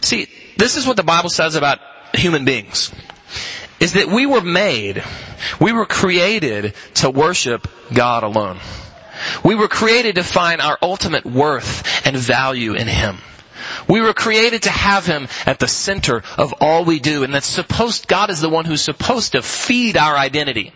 See, 0.00 0.28
this 0.56 0.76
is 0.76 0.86
what 0.86 0.96
the 0.96 1.02
Bible 1.02 1.30
says 1.30 1.54
about 1.54 1.78
human 2.14 2.44
beings. 2.44 2.92
Is 3.78 3.94
that 3.94 4.08
we 4.08 4.26
were 4.26 4.42
made, 4.42 5.02
we 5.58 5.72
were 5.72 5.86
created 5.86 6.74
to 6.94 7.10
worship 7.10 7.66
God 7.92 8.22
alone. 8.22 8.58
We 9.44 9.54
were 9.54 9.68
created 9.68 10.16
to 10.16 10.24
find 10.24 10.60
our 10.60 10.78
ultimate 10.82 11.24
worth 11.24 12.06
and 12.06 12.16
value 12.16 12.74
in 12.74 12.88
Him. 12.88 13.18
We 13.88 14.00
were 14.00 14.14
created 14.14 14.62
to 14.62 14.70
have 14.70 15.06
Him 15.06 15.28
at 15.46 15.58
the 15.58 15.68
center 15.68 16.22
of 16.36 16.54
all 16.60 16.84
we 16.84 16.98
do, 17.00 17.22
and 17.22 17.32
that's 17.32 17.46
supposed, 17.46 18.08
God 18.08 18.30
is 18.30 18.40
the 18.40 18.48
one 18.48 18.64
who's 18.64 18.82
supposed 18.82 19.32
to 19.32 19.42
feed 19.42 19.96
our 19.96 20.16
identity. 20.16 20.72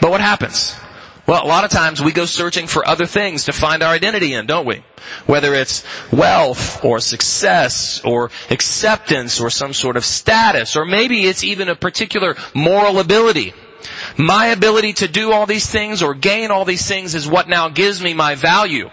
But 0.00 0.10
what 0.10 0.20
happens? 0.20 0.76
Well, 1.26 1.44
a 1.44 1.48
lot 1.48 1.64
of 1.64 1.70
times 1.70 2.00
we 2.00 2.12
go 2.12 2.24
searching 2.24 2.68
for 2.68 2.86
other 2.86 3.06
things 3.06 3.44
to 3.44 3.52
find 3.52 3.82
our 3.82 3.92
identity 3.92 4.32
in, 4.32 4.46
don't 4.46 4.66
we? 4.66 4.84
Whether 5.26 5.54
it's 5.54 5.84
wealth 6.12 6.84
or 6.84 7.00
success 7.00 8.00
or 8.04 8.30
acceptance 8.50 9.40
or 9.40 9.50
some 9.50 9.72
sort 9.72 9.96
of 9.96 10.04
status 10.04 10.76
or 10.76 10.84
maybe 10.84 11.26
it's 11.26 11.42
even 11.42 11.68
a 11.68 11.74
particular 11.74 12.36
moral 12.54 13.00
ability. 13.00 13.54
My 14.16 14.46
ability 14.46 14.94
to 14.94 15.08
do 15.08 15.32
all 15.32 15.46
these 15.46 15.68
things 15.68 16.02
or 16.02 16.14
gain 16.14 16.50
all 16.50 16.64
these 16.64 16.86
things 16.86 17.14
is 17.14 17.28
what 17.28 17.48
now 17.48 17.68
gives 17.68 18.02
me 18.02 18.14
my 18.14 18.34
value. 18.34 18.90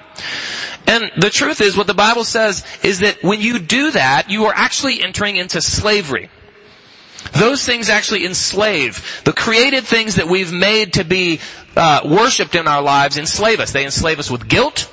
And 0.85 1.11
the 1.17 1.29
truth 1.29 1.61
is, 1.61 1.77
what 1.77 1.87
the 1.87 1.93
Bible 1.93 2.25
says 2.25 2.65
is 2.83 2.99
that 2.99 3.23
when 3.23 3.39
you 3.39 3.59
do 3.59 3.91
that, 3.91 4.29
you 4.29 4.45
are 4.45 4.53
actually 4.53 5.01
entering 5.01 5.37
into 5.37 5.61
slavery. 5.61 6.29
Those 7.31 7.65
things 7.65 7.89
actually 7.89 8.25
enslave. 8.25 9.21
The 9.23 9.33
created 9.33 9.85
things 9.85 10.15
that 10.15 10.27
we've 10.27 10.51
made 10.51 10.93
to 10.93 11.03
be 11.03 11.39
uh, 11.75 12.01
worshipped 12.05 12.55
in 12.55 12.67
our 12.67 12.81
lives 12.81 13.17
enslave 13.17 13.59
us. 13.59 13.71
They 13.71 13.85
enslave 13.85 14.19
us 14.19 14.29
with 14.29 14.47
guilt. 14.47 14.91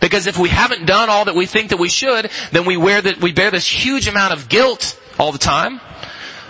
Because 0.00 0.26
if 0.26 0.38
we 0.38 0.48
haven't 0.48 0.86
done 0.86 1.10
all 1.10 1.24
that 1.24 1.34
we 1.34 1.46
think 1.46 1.70
that 1.70 1.78
we 1.78 1.88
should, 1.88 2.30
then 2.52 2.66
we 2.66 2.76
wear 2.76 3.00
that, 3.00 3.20
we 3.20 3.32
bear 3.32 3.50
this 3.50 3.66
huge 3.66 4.06
amount 4.06 4.32
of 4.32 4.48
guilt 4.48 5.00
all 5.18 5.32
the 5.32 5.38
time. 5.38 5.80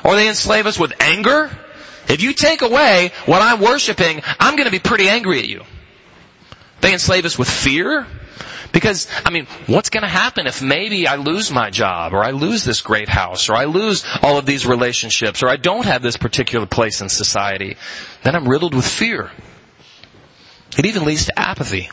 Or 0.04 0.14
they 0.16 0.28
enslave 0.28 0.66
us 0.66 0.78
with 0.78 0.92
anger. 1.00 1.50
If 2.08 2.22
you 2.22 2.32
take 2.32 2.62
away 2.62 3.12
what 3.26 3.42
I'm 3.42 3.60
worshiping, 3.60 4.22
I'm 4.38 4.56
gonna 4.56 4.70
be 4.70 4.78
pretty 4.78 5.08
angry 5.08 5.38
at 5.38 5.48
you. 5.48 5.64
They 6.80 6.92
enslave 6.92 7.24
us 7.24 7.38
with 7.38 7.48
fear. 7.48 8.06
Because, 8.72 9.08
I 9.24 9.30
mean, 9.30 9.46
what's 9.66 9.90
gonna 9.90 10.08
happen 10.08 10.46
if 10.46 10.62
maybe 10.62 11.06
I 11.06 11.16
lose 11.16 11.50
my 11.50 11.70
job, 11.70 12.12
or 12.12 12.22
I 12.22 12.30
lose 12.30 12.64
this 12.64 12.80
great 12.80 13.08
house, 13.08 13.48
or 13.48 13.54
I 13.54 13.64
lose 13.64 14.04
all 14.22 14.38
of 14.38 14.46
these 14.46 14.66
relationships, 14.66 15.42
or 15.42 15.48
I 15.48 15.56
don't 15.56 15.86
have 15.86 16.02
this 16.02 16.16
particular 16.16 16.66
place 16.66 17.00
in 17.00 17.08
society? 17.08 17.76
Then 18.22 18.36
I'm 18.36 18.48
riddled 18.48 18.74
with 18.74 18.86
fear. 18.86 19.30
It 20.76 20.86
even 20.86 21.04
leads 21.04 21.26
to 21.26 21.38
apathy. 21.38 21.90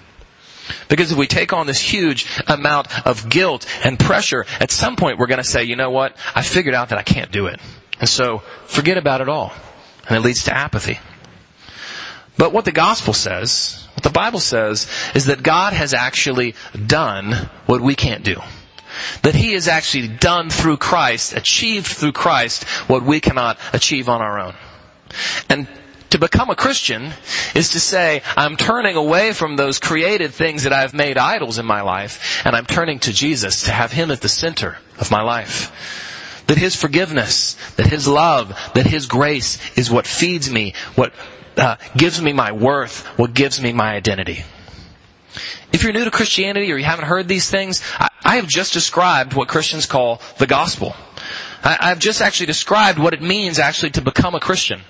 Because 0.89 1.11
if 1.11 1.17
we 1.17 1.27
take 1.27 1.53
on 1.53 1.67
this 1.67 1.79
huge 1.79 2.27
amount 2.47 2.87
of 3.05 3.29
guilt 3.29 3.65
and 3.83 3.99
pressure, 3.99 4.45
at 4.59 4.71
some 4.71 4.95
point 4.95 5.17
we're 5.17 5.27
gonna 5.27 5.43
say, 5.43 5.63
you 5.63 5.75
know 5.75 5.91
what? 5.91 6.15
I 6.33 6.41
figured 6.41 6.75
out 6.75 6.89
that 6.89 6.97
I 6.97 7.03
can't 7.03 7.31
do 7.31 7.47
it. 7.47 7.59
And 7.99 8.09
so, 8.09 8.39
forget 8.65 8.97
about 8.97 9.21
it 9.21 9.29
all. 9.29 9.53
And 10.07 10.17
it 10.17 10.21
leads 10.21 10.43
to 10.45 10.55
apathy. 10.55 10.99
But 12.37 12.51
what 12.51 12.65
the 12.65 12.71
gospel 12.71 13.13
says 13.13 13.84
the 14.05 14.11
Bible 14.11 14.39
says 14.39 14.87
is 15.15 15.25
that 15.25 15.43
God 15.43 15.73
has 15.73 15.93
actually 15.93 16.53
done 16.85 17.49
what 17.65 17.81
we 17.81 17.95
can't 17.95 18.23
do. 18.23 18.39
That 19.23 19.35
He 19.35 19.53
has 19.53 19.67
actually 19.67 20.07
done 20.07 20.51
through 20.51 20.77
Christ, 20.77 21.35
achieved 21.35 21.87
through 21.87 22.11
Christ, 22.11 22.63
what 22.87 23.03
we 23.03 23.19
cannot 23.19 23.57
achieve 23.73 24.07
on 24.07 24.21
our 24.21 24.39
own. 24.39 24.53
And 25.49 25.67
to 26.11 26.19
become 26.19 26.51
a 26.51 26.55
Christian 26.55 27.13
is 27.55 27.71
to 27.71 27.79
say, 27.79 28.21
I'm 28.37 28.57
turning 28.57 28.95
away 28.95 29.33
from 29.33 29.55
those 29.55 29.79
created 29.79 30.33
things 30.33 30.63
that 30.63 30.71
I've 30.71 30.93
made 30.93 31.17
idols 31.17 31.57
in 31.57 31.65
my 31.65 31.81
life, 31.81 32.45
and 32.45 32.55
I'm 32.55 32.67
turning 32.67 32.99
to 32.99 33.11
Jesus 33.11 33.63
to 33.63 33.71
have 33.71 33.91
Him 33.91 34.11
at 34.11 34.21
the 34.21 34.29
center 34.29 34.77
of 34.99 35.09
my 35.09 35.23
life. 35.23 36.43
That 36.45 36.59
His 36.59 36.75
forgiveness, 36.75 37.55
that 37.75 37.87
His 37.87 38.07
love, 38.07 38.55
that 38.75 38.85
His 38.85 39.07
grace 39.07 39.59
is 39.75 39.89
what 39.89 40.05
feeds 40.05 40.49
me, 40.49 40.75
what 40.93 41.11
uh, 41.57 41.77
gives 41.95 42.21
me 42.21 42.33
my 42.33 42.51
worth, 42.51 43.05
what 43.17 43.33
gives 43.33 43.61
me 43.61 43.73
my 43.73 43.93
identity. 43.93 44.43
If 45.71 45.83
you're 45.83 45.93
new 45.93 46.05
to 46.05 46.11
Christianity 46.11 46.71
or 46.71 46.77
you 46.77 46.85
haven't 46.85 47.05
heard 47.05 47.27
these 47.27 47.49
things, 47.49 47.81
I, 47.99 48.09
I 48.23 48.35
have 48.37 48.47
just 48.47 48.73
described 48.73 49.33
what 49.33 49.47
Christians 49.47 49.85
call 49.85 50.21
the 50.37 50.47
gospel. 50.47 50.95
I, 51.63 51.77
I've 51.79 51.99
just 51.99 52.21
actually 52.21 52.45
described 52.45 52.99
what 52.99 53.13
it 53.13 53.21
means 53.21 53.59
actually 53.59 53.91
to 53.91 54.01
become 54.01 54.35
a 54.35 54.39
Christian. 54.39 54.81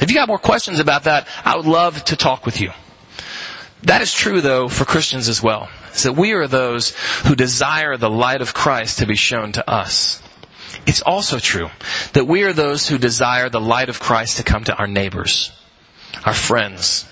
If 0.00 0.10
you 0.10 0.16
got 0.16 0.28
more 0.28 0.38
questions 0.38 0.80
about 0.80 1.04
that, 1.04 1.28
I 1.44 1.56
would 1.56 1.66
love 1.66 2.04
to 2.06 2.16
talk 2.16 2.44
with 2.46 2.60
you. 2.60 2.72
That 3.82 4.02
is 4.02 4.12
true 4.12 4.40
though 4.40 4.68
for 4.68 4.84
Christians 4.84 5.28
as 5.28 5.42
well. 5.42 5.68
Is 5.94 6.02
that 6.02 6.14
we 6.14 6.32
are 6.32 6.48
those 6.48 6.96
who 7.26 7.36
desire 7.36 7.96
the 7.96 8.10
light 8.10 8.40
of 8.40 8.54
Christ 8.54 8.98
to 8.98 9.06
be 9.06 9.14
shown 9.14 9.52
to 9.52 9.70
us. 9.70 10.20
It's 10.86 11.02
also 11.02 11.38
true 11.38 11.70
that 12.14 12.26
we 12.26 12.42
are 12.42 12.52
those 12.52 12.88
who 12.88 12.98
desire 12.98 13.48
the 13.48 13.60
light 13.60 13.88
of 13.88 14.00
Christ 14.00 14.38
to 14.38 14.42
come 14.42 14.64
to 14.64 14.74
our 14.74 14.88
neighbors 14.88 15.52
our 16.24 16.34
friends, 16.34 17.06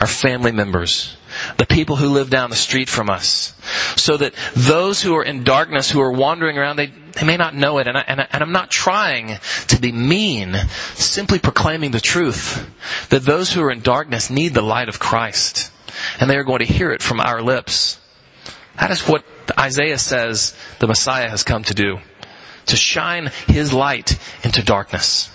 our 0.00 0.06
family 0.06 0.52
members, 0.52 1.16
the 1.56 1.66
people 1.66 1.96
who 1.96 2.08
live 2.08 2.30
down 2.30 2.50
the 2.50 2.56
street 2.56 2.88
from 2.88 3.10
us. 3.10 3.54
So 3.96 4.16
that 4.16 4.34
those 4.54 5.02
who 5.02 5.14
are 5.16 5.24
in 5.24 5.44
darkness, 5.44 5.90
who 5.90 6.00
are 6.00 6.12
wandering 6.12 6.58
around, 6.58 6.76
they, 6.76 6.86
they 6.86 7.26
may 7.26 7.36
not 7.36 7.54
know 7.54 7.78
it. 7.78 7.86
And, 7.86 7.96
I, 7.96 8.04
and, 8.06 8.20
I, 8.20 8.26
and 8.32 8.42
I'm 8.42 8.52
not 8.52 8.70
trying 8.70 9.38
to 9.68 9.80
be 9.80 9.92
mean, 9.92 10.54
simply 10.94 11.38
proclaiming 11.38 11.90
the 11.92 12.00
truth. 12.00 12.68
That 13.10 13.22
those 13.22 13.52
who 13.52 13.62
are 13.62 13.70
in 13.70 13.80
darkness 13.80 14.30
need 14.30 14.54
the 14.54 14.62
light 14.62 14.88
of 14.88 14.98
Christ. 14.98 15.72
And 16.18 16.28
they 16.28 16.36
are 16.36 16.44
going 16.44 16.60
to 16.60 16.72
hear 16.72 16.90
it 16.92 17.02
from 17.02 17.20
our 17.20 17.42
lips. 17.42 17.98
That 18.78 18.90
is 18.90 19.02
what 19.02 19.24
Isaiah 19.58 19.98
says 19.98 20.56
the 20.78 20.86
Messiah 20.86 21.28
has 21.28 21.44
come 21.44 21.64
to 21.64 21.74
do. 21.74 21.98
To 22.66 22.76
shine 22.76 23.30
His 23.46 23.72
light 23.72 24.18
into 24.42 24.62
darkness. 24.62 25.30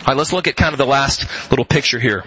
All 0.00 0.08
right, 0.08 0.16
let's 0.16 0.32
look 0.32 0.46
at 0.46 0.56
kind 0.56 0.72
of 0.72 0.78
the 0.78 0.86
last 0.86 1.26
little 1.50 1.64
picture 1.64 1.98
here. 1.98 2.24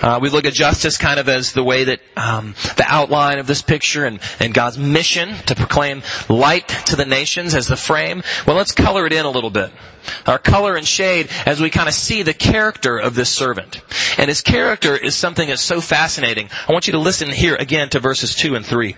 Uh, 0.00 0.18
we 0.20 0.28
look 0.28 0.44
at 0.44 0.52
justice 0.52 0.98
kind 0.98 1.20
of 1.20 1.28
as 1.28 1.52
the 1.52 1.62
way 1.62 1.84
that 1.84 2.00
um, 2.16 2.54
the 2.76 2.84
outline 2.86 3.38
of 3.38 3.46
this 3.46 3.62
picture 3.62 4.04
and, 4.04 4.18
and 4.40 4.52
God's 4.52 4.78
mission 4.78 5.34
to 5.46 5.54
proclaim 5.54 6.02
light 6.28 6.68
to 6.86 6.96
the 6.96 7.04
nations 7.04 7.54
as 7.54 7.68
the 7.68 7.76
frame. 7.76 8.22
Well, 8.46 8.56
let's 8.56 8.72
color 8.72 9.06
it 9.06 9.12
in 9.12 9.24
a 9.24 9.30
little 9.30 9.50
bit. 9.50 9.70
Our 10.26 10.38
color 10.38 10.76
and 10.76 10.86
shade 10.86 11.28
as 11.46 11.60
we 11.60 11.70
kind 11.70 11.88
of 11.88 11.94
see 11.94 12.22
the 12.22 12.34
character 12.34 12.98
of 12.98 13.14
this 13.14 13.30
servant. 13.30 13.80
And 14.18 14.28
his 14.28 14.42
character 14.42 14.96
is 14.96 15.14
something 15.14 15.48
that's 15.48 15.62
so 15.62 15.80
fascinating. 15.80 16.48
I 16.68 16.72
want 16.72 16.88
you 16.88 16.92
to 16.92 16.98
listen 16.98 17.30
here 17.30 17.54
again 17.54 17.88
to 17.90 18.00
verses 18.00 18.34
2 18.34 18.56
and 18.56 18.66
3. 18.66 18.96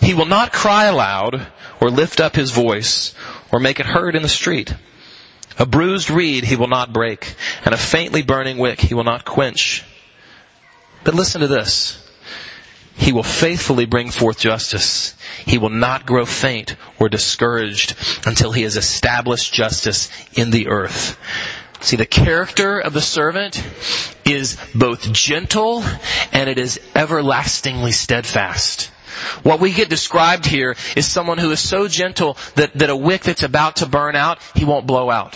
He 0.00 0.14
will 0.14 0.26
not 0.26 0.52
cry 0.52 0.84
aloud 0.84 1.48
or 1.80 1.90
lift 1.90 2.20
up 2.20 2.36
his 2.36 2.52
voice 2.52 3.14
or 3.50 3.58
make 3.58 3.80
it 3.80 3.86
heard 3.86 4.14
in 4.14 4.22
the 4.22 4.28
street. 4.28 4.74
A 5.58 5.66
bruised 5.66 6.10
reed 6.10 6.44
he 6.44 6.56
will 6.56 6.68
not 6.68 6.92
break, 6.92 7.34
and 7.64 7.74
a 7.74 7.78
faintly 7.78 8.22
burning 8.22 8.58
wick 8.58 8.80
he 8.80 8.94
will 8.94 9.04
not 9.04 9.24
quench. 9.24 9.84
But 11.04 11.14
listen 11.14 11.40
to 11.40 11.48
this. 11.48 12.04
He 12.94 13.12
will 13.12 13.22
faithfully 13.22 13.86
bring 13.86 14.10
forth 14.10 14.40
justice. 14.40 15.14
He 15.46 15.56
will 15.56 15.70
not 15.70 16.04
grow 16.04 16.26
faint 16.26 16.74
or 16.98 17.08
discouraged 17.08 17.94
until 18.26 18.52
he 18.52 18.62
has 18.62 18.76
established 18.76 19.54
justice 19.54 20.10
in 20.34 20.50
the 20.50 20.66
earth. 20.66 21.16
See, 21.80 21.96
the 21.96 22.06
character 22.06 22.80
of 22.80 22.92
the 22.92 23.00
servant 23.00 23.64
is 24.24 24.58
both 24.74 25.12
gentle 25.12 25.84
and 26.32 26.50
it 26.50 26.58
is 26.58 26.80
everlastingly 26.94 27.92
steadfast. 27.92 28.90
What 29.42 29.60
we 29.60 29.72
get 29.72 29.88
described 29.88 30.46
here 30.46 30.76
is 30.96 31.06
someone 31.06 31.38
who 31.38 31.50
is 31.50 31.60
so 31.60 31.88
gentle 31.88 32.36
that, 32.54 32.74
that 32.74 32.90
a 32.90 32.96
wick 32.96 33.22
that's 33.22 33.42
about 33.42 33.76
to 33.76 33.86
burn 33.86 34.16
out, 34.16 34.38
he 34.54 34.64
won't 34.64 34.86
blow 34.86 35.10
out. 35.10 35.34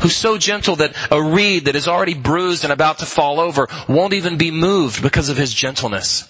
Who's 0.00 0.16
so 0.16 0.38
gentle 0.38 0.76
that 0.76 0.96
a 1.10 1.22
reed 1.22 1.66
that 1.66 1.76
is 1.76 1.86
already 1.86 2.14
bruised 2.14 2.64
and 2.64 2.72
about 2.72 2.98
to 2.98 3.06
fall 3.06 3.38
over 3.38 3.68
won't 3.86 4.14
even 4.14 4.38
be 4.38 4.50
moved 4.50 5.02
because 5.02 5.28
of 5.28 5.36
his 5.36 5.52
gentleness. 5.52 6.26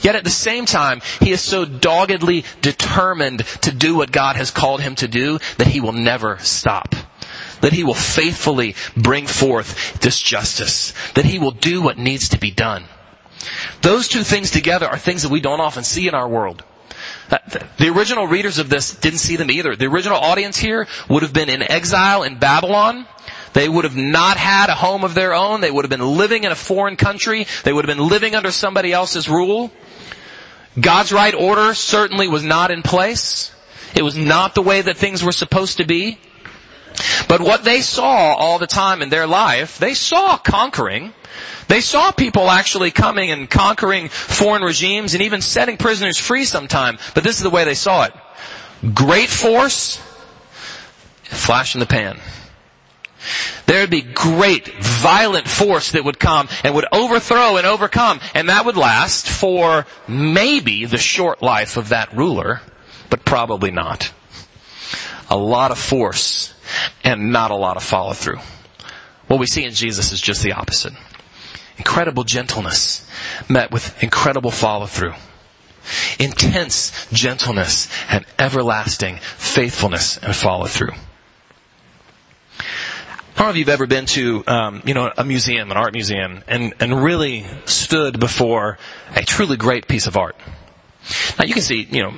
Yet 0.00 0.14
at 0.14 0.24
the 0.24 0.30
same 0.30 0.66
time, 0.66 1.00
he 1.20 1.30
is 1.30 1.40
so 1.40 1.64
doggedly 1.64 2.44
determined 2.60 3.40
to 3.62 3.72
do 3.72 3.94
what 3.94 4.12
God 4.12 4.36
has 4.36 4.50
called 4.50 4.82
him 4.82 4.94
to 4.96 5.08
do 5.08 5.38
that 5.56 5.68
he 5.68 5.80
will 5.80 5.92
never 5.92 6.38
stop 6.40 6.94
that 7.60 7.72
he 7.72 7.82
will 7.82 7.94
faithfully 7.94 8.74
bring 8.94 9.26
forth 9.26 9.98
this 10.00 10.20
justice, 10.20 10.92
that 11.14 11.24
he 11.24 11.38
will 11.38 11.50
do 11.50 11.80
what 11.80 11.96
needs 11.96 12.28
to 12.28 12.38
be 12.38 12.50
done. 12.50 12.84
Those 13.82 14.08
two 14.08 14.22
things 14.22 14.50
together 14.50 14.86
are 14.86 14.98
things 14.98 15.22
that 15.22 15.30
we 15.30 15.40
don't 15.40 15.60
often 15.60 15.84
see 15.84 16.08
in 16.08 16.14
our 16.14 16.28
world. 16.28 16.64
Uh, 17.30 17.38
the 17.78 17.88
original 17.88 18.26
readers 18.26 18.58
of 18.58 18.68
this 18.68 18.94
didn't 18.94 19.18
see 19.18 19.36
them 19.36 19.50
either. 19.50 19.76
The 19.76 19.86
original 19.86 20.18
audience 20.18 20.58
here 20.58 20.86
would 21.08 21.22
have 21.22 21.32
been 21.32 21.48
in 21.48 21.62
exile 21.62 22.22
in 22.22 22.38
Babylon. 22.38 23.06
They 23.52 23.68
would 23.68 23.84
have 23.84 23.96
not 23.96 24.36
had 24.36 24.68
a 24.68 24.74
home 24.74 25.04
of 25.04 25.14
their 25.14 25.32
own. 25.32 25.60
They 25.60 25.70
would 25.70 25.84
have 25.84 25.90
been 25.90 26.16
living 26.16 26.44
in 26.44 26.52
a 26.52 26.56
foreign 26.56 26.96
country. 26.96 27.46
They 27.62 27.72
would 27.72 27.86
have 27.86 27.96
been 27.96 28.08
living 28.08 28.34
under 28.34 28.50
somebody 28.50 28.92
else's 28.92 29.28
rule. 29.28 29.70
God's 30.78 31.12
right 31.12 31.34
order 31.34 31.72
certainly 31.74 32.26
was 32.26 32.42
not 32.42 32.70
in 32.70 32.82
place. 32.82 33.52
It 33.94 34.02
was 34.02 34.16
not 34.16 34.54
the 34.54 34.62
way 34.62 34.82
that 34.82 34.96
things 34.96 35.22
were 35.22 35.32
supposed 35.32 35.76
to 35.76 35.84
be. 35.84 36.18
But 37.28 37.40
what 37.40 37.64
they 37.64 37.80
saw 37.80 38.34
all 38.34 38.58
the 38.58 38.66
time 38.66 39.02
in 39.02 39.08
their 39.08 39.26
life, 39.26 39.78
they 39.78 39.94
saw 39.94 40.36
conquering. 40.36 41.12
They 41.68 41.80
saw 41.80 42.12
people 42.12 42.50
actually 42.50 42.90
coming 42.90 43.30
and 43.30 43.48
conquering 43.48 44.08
foreign 44.08 44.62
regimes 44.62 45.14
and 45.14 45.22
even 45.22 45.40
setting 45.40 45.76
prisoners 45.76 46.18
free 46.18 46.44
sometime, 46.44 46.98
but 47.14 47.24
this 47.24 47.36
is 47.36 47.42
the 47.42 47.50
way 47.50 47.64
they 47.64 47.74
saw 47.74 48.04
it. 48.04 48.12
great 48.92 49.30
force, 49.30 49.96
flash 51.22 51.74
in 51.74 51.80
the 51.80 51.86
pan. 51.86 52.20
There'd 53.66 53.88
be 53.88 54.02
great, 54.02 54.68
violent 54.74 55.48
force 55.48 55.92
that 55.92 56.04
would 56.04 56.18
come 56.18 56.48
and 56.62 56.74
would 56.74 56.84
overthrow 56.92 57.56
and 57.56 57.66
overcome, 57.66 58.20
and 58.34 58.50
that 58.50 58.66
would 58.66 58.76
last 58.76 59.26
for 59.26 59.86
maybe 60.06 60.84
the 60.84 60.98
short 60.98 61.40
life 61.42 61.78
of 61.78 61.88
that 61.88 62.14
ruler, 62.14 62.60
but 63.08 63.24
probably 63.24 63.70
not. 63.70 64.12
A 65.30 65.38
lot 65.38 65.70
of 65.70 65.78
force 65.78 66.33
and 67.04 67.32
not 67.32 67.50
a 67.50 67.56
lot 67.56 67.76
of 67.76 67.82
follow 67.82 68.12
through. 68.12 68.38
What 69.28 69.38
we 69.38 69.46
see 69.46 69.64
in 69.64 69.72
Jesus 69.72 70.12
is 70.12 70.20
just 70.20 70.42
the 70.42 70.52
opposite. 70.52 70.94
Incredible 71.76 72.24
gentleness 72.24 73.08
met 73.48 73.70
with 73.70 74.02
incredible 74.02 74.50
follow 74.50 74.86
through. 74.86 75.14
Intense 76.18 77.06
gentleness 77.12 77.88
and 78.08 78.24
everlasting 78.38 79.16
faithfulness 79.16 80.16
and 80.18 80.34
follow 80.34 80.66
through. 80.66 80.92
I 83.36 83.38
don't 83.38 83.46
know 83.46 83.50
if 83.50 83.56
you've 83.56 83.68
ever 83.68 83.86
been 83.86 84.06
to, 84.06 84.44
um, 84.46 84.82
you 84.86 84.94
know, 84.94 85.12
a 85.18 85.24
museum, 85.24 85.72
an 85.72 85.76
art 85.76 85.92
museum, 85.92 86.44
and, 86.46 86.72
and 86.78 87.02
really 87.02 87.44
stood 87.66 88.20
before 88.20 88.78
a 89.16 89.22
truly 89.22 89.56
great 89.56 89.88
piece 89.88 90.06
of 90.06 90.16
art. 90.16 90.36
Now 91.38 91.44
you 91.44 91.52
can 91.52 91.62
see, 91.62 91.82
you 91.90 92.02
know, 92.04 92.14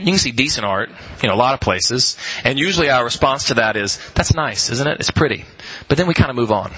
you 0.00 0.12
can 0.12 0.18
see 0.18 0.32
decent 0.32 0.64
art, 0.64 0.90
you 1.22 1.28
know, 1.28 1.34
a 1.34 1.36
lot 1.36 1.54
of 1.54 1.60
places, 1.60 2.16
and 2.44 2.58
usually 2.58 2.90
our 2.90 3.04
response 3.04 3.44
to 3.44 3.54
that 3.54 3.76
is, 3.76 3.98
that's 4.14 4.34
nice, 4.34 4.70
isn't 4.70 4.86
it? 4.86 5.00
It's 5.00 5.10
pretty. 5.10 5.44
But 5.88 5.98
then 5.98 6.06
we 6.06 6.14
kind 6.14 6.30
of 6.30 6.36
move 6.36 6.52
on. 6.52 6.72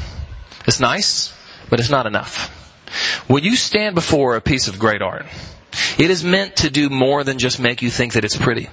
It's 0.66 0.80
nice, 0.80 1.34
but 1.70 1.80
it's 1.80 1.90
not 1.90 2.06
enough. 2.06 2.58
When 3.26 3.42
you 3.42 3.56
stand 3.56 3.94
before 3.94 4.36
a 4.36 4.40
piece 4.40 4.68
of 4.68 4.78
great 4.78 5.02
art, 5.02 5.26
it 5.98 6.10
is 6.10 6.22
meant 6.22 6.56
to 6.56 6.70
do 6.70 6.90
more 6.90 7.24
than 7.24 7.38
just 7.38 7.58
make 7.58 7.80
you 7.82 7.90
think 7.90 8.12
that 8.12 8.24
it's 8.24 8.36
pretty. 8.36 8.68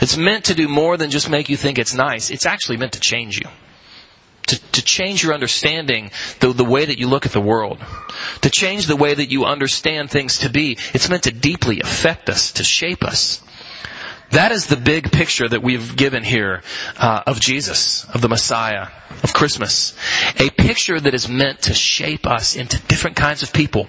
It's 0.00 0.16
meant 0.16 0.44
to 0.46 0.54
do 0.54 0.68
more 0.68 0.96
than 0.96 1.10
just 1.10 1.30
make 1.30 1.48
you 1.48 1.56
think 1.56 1.78
it's 1.78 1.94
nice. 1.94 2.30
It's 2.30 2.46
actually 2.46 2.76
meant 2.76 2.92
to 2.92 3.00
change 3.00 3.38
you 3.38 3.48
to, 4.46 4.60
to 4.72 4.82
change 4.82 5.22
your 5.22 5.32
understanding, 5.32 6.10
the, 6.40 6.52
the 6.52 6.64
way 6.64 6.84
that 6.84 6.98
you 6.98 7.08
look 7.08 7.26
at 7.26 7.32
the 7.32 7.40
world, 7.40 7.78
to 8.42 8.50
change 8.50 8.86
the 8.86 8.96
way 8.96 9.14
that 9.14 9.30
you 9.30 9.44
understand 9.44 10.10
things 10.10 10.38
to 10.38 10.50
be. 10.50 10.78
It's 10.92 11.08
meant 11.08 11.24
to 11.24 11.32
deeply 11.32 11.80
affect 11.80 12.28
us, 12.28 12.52
to 12.52 12.64
shape 12.64 13.04
us. 13.04 13.42
That 14.34 14.50
is 14.50 14.66
the 14.66 14.76
big 14.76 15.12
picture 15.12 15.48
that 15.48 15.62
we've 15.62 15.94
given 15.94 16.24
here 16.24 16.62
uh, 16.96 17.22
of 17.24 17.38
Jesus, 17.38 18.04
of 18.12 18.20
the 18.20 18.28
Messiah, 18.28 18.88
of 19.22 19.32
Christmas. 19.32 19.96
A 20.40 20.50
picture 20.50 20.98
that 20.98 21.14
is 21.14 21.28
meant 21.28 21.62
to 21.62 21.74
shape 21.74 22.26
us 22.26 22.56
into 22.56 22.80
different 22.82 23.16
kinds 23.16 23.44
of 23.44 23.52
people. 23.52 23.86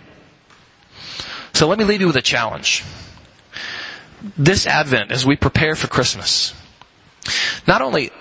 So 1.53 1.67
let 1.67 1.79
me 1.79 1.83
leave 1.83 2.01
you 2.01 2.07
with 2.07 2.15
a 2.15 2.21
challenge. 2.21 2.83
This 4.37 4.67
Advent, 4.67 5.11
as 5.11 5.25
we 5.25 5.35
prepare 5.35 5.75
for 5.75 5.87
Christmas, 5.87 6.53
not 7.67 7.81
only 7.81 8.11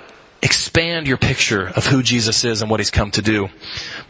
expand 0.41 1.07
your 1.07 1.19
picture 1.19 1.69
of 1.69 1.87
who 1.87 2.03
Jesus 2.03 2.43
is 2.45 2.63
and 2.63 2.71
what 2.71 2.81
he's 2.81 2.91
come 2.91 3.11
to 3.11 3.23
do. 3.23 3.51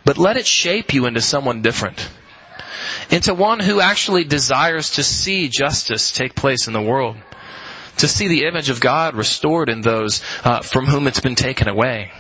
But 0.04 0.18
let 0.18 0.36
it 0.36 0.46
shape 0.46 0.94
you 0.94 1.06
into 1.06 1.20
someone 1.20 1.62
different. 1.62 2.08
Into 3.10 3.34
one 3.34 3.58
who 3.58 3.80
actually 3.80 4.22
desires 4.22 4.90
to 4.92 5.02
see 5.02 5.48
justice 5.48 6.12
take 6.12 6.36
place 6.36 6.68
in 6.68 6.72
the 6.72 6.80
world. 6.80 7.16
To 7.98 8.08
see 8.08 8.28
the 8.28 8.44
image 8.44 8.70
of 8.70 8.80
God 8.80 9.14
restored 9.14 9.68
in 9.68 9.82
those 9.82 10.22
uh, 10.44 10.60
from 10.60 10.86
whom 10.86 11.06
it's 11.06 11.20
been 11.20 11.34
taken 11.34 11.68
away. 11.68 12.10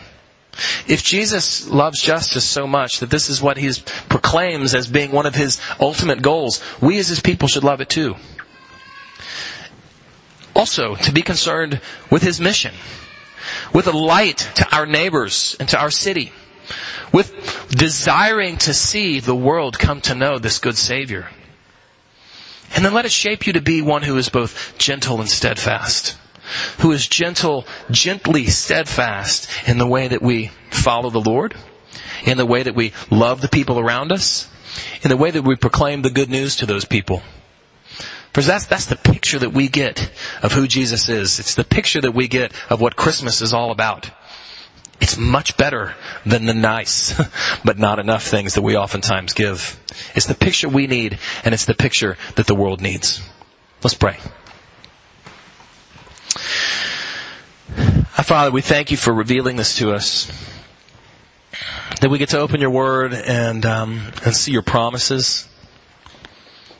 If 0.86 1.02
Jesus 1.02 1.68
loves 1.68 2.00
justice 2.00 2.44
so 2.44 2.66
much 2.66 3.00
that 3.00 3.10
this 3.10 3.28
is 3.28 3.42
what 3.42 3.56
he 3.56 3.72
proclaims 4.08 4.74
as 4.74 4.86
being 4.86 5.10
one 5.10 5.26
of 5.26 5.34
his 5.34 5.60
ultimate 5.80 6.22
goals, 6.22 6.62
we 6.80 6.98
as 6.98 7.08
his 7.08 7.20
people 7.20 7.48
should 7.48 7.64
love 7.64 7.80
it 7.80 7.88
too. 7.88 8.14
Also, 10.54 10.94
to 10.94 11.12
be 11.12 11.22
concerned 11.22 11.80
with 12.10 12.22
his 12.22 12.40
mission 12.40 12.72
with 13.72 13.86
a 13.86 13.92
light 13.92 14.38
to 14.56 14.74
our 14.74 14.86
neighbors 14.86 15.56
and 15.58 15.68
to 15.68 15.78
our 15.78 15.90
city, 15.90 16.32
with 17.12 17.68
desiring 17.70 18.56
to 18.56 18.74
see 18.74 19.20
the 19.20 19.34
world 19.34 19.78
come 19.78 20.00
to 20.02 20.14
know 20.14 20.38
this 20.38 20.58
good 20.58 20.76
Savior. 20.76 21.28
And 22.74 22.84
then 22.84 22.92
let 22.92 23.04
it 23.04 23.12
shape 23.12 23.46
you 23.46 23.52
to 23.52 23.60
be 23.60 23.82
one 23.82 24.02
who 24.02 24.16
is 24.16 24.28
both 24.28 24.76
gentle 24.78 25.20
and 25.20 25.28
steadfast. 25.28 26.16
Who 26.80 26.92
is 26.92 27.06
gentle, 27.06 27.66
gently 27.90 28.46
steadfast 28.46 29.48
in 29.66 29.78
the 29.78 29.86
way 29.86 30.08
that 30.08 30.22
we 30.22 30.50
follow 30.70 31.10
the 31.10 31.20
Lord, 31.20 31.54
in 32.24 32.36
the 32.36 32.46
way 32.46 32.62
that 32.62 32.74
we 32.74 32.92
love 33.10 33.40
the 33.40 33.48
people 33.48 33.78
around 33.78 34.12
us, 34.12 34.50
in 35.02 35.08
the 35.08 35.16
way 35.16 35.30
that 35.30 35.42
we 35.42 35.56
proclaim 35.56 36.02
the 36.02 36.10
good 36.10 36.28
news 36.28 36.56
to 36.56 36.66
those 36.66 36.84
people. 36.84 37.22
Because 38.34 38.46
that's, 38.46 38.66
that's 38.66 38.86
the 38.86 38.96
picture 38.96 39.38
that 39.38 39.52
we 39.52 39.68
get 39.68 40.10
of 40.42 40.52
who 40.52 40.66
Jesus 40.66 41.08
is. 41.08 41.38
It's 41.38 41.54
the 41.54 41.62
picture 41.64 42.00
that 42.00 42.12
we 42.12 42.26
get 42.26 42.52
of 42.68 42.80
what 42.80 42.96
Christmas 42.96 43.40
is 43.40 43.52
all 43.52 43.70
about. 43.70 44.10
It's 45.00 45.18
much 45.18 45.56
better 45.56 45.94
than 46.24 46.46
the 46.46 46.54
nice, 46.54 47.14
but 47.64 47.78
not 47.78 47.98
enough 47.98 48.24
things 48.24 48.54
that 48.54 48.62
we 48.62 48.76
oftentimes 48.76 49.34
give. 49.34 49.80
It's 50.14 50.26
the 50.26 50.34
picture 50.34 50.68
we 50.68 50.86
need, 50.86 51.18
and 51.44 51.52
it's 51.52 51.64
the 51.64 51.74
picture 51.74 52.16
that 52.36 52.46
the 52.46 52.54
world 52.54 52.80
needs. 52.80 53.22
Let's 53.82 53.94
pray. 53.94 54.18
Father, 58.24 58.50
we 58.50 58.62
thank 58.62 58.90
you 58.90 58.96
for 58.96 59.12
revealing 59.12 59.56
this 59.56 59.76
to 59.76 59.92
us. 59.92 60.32
That 62.00 62.08
we 62.08 62.16
get 62.16 62.30
to 62.30 62.38
open 62.38 62.58
your 62.58 62.70
word 62.70 63.12
and, 63.12 63.66
um, 63.66 64.00
and 64.24 64.34
see 64.34 64.50
your 64.50 64.62
promises. 64.62 65.46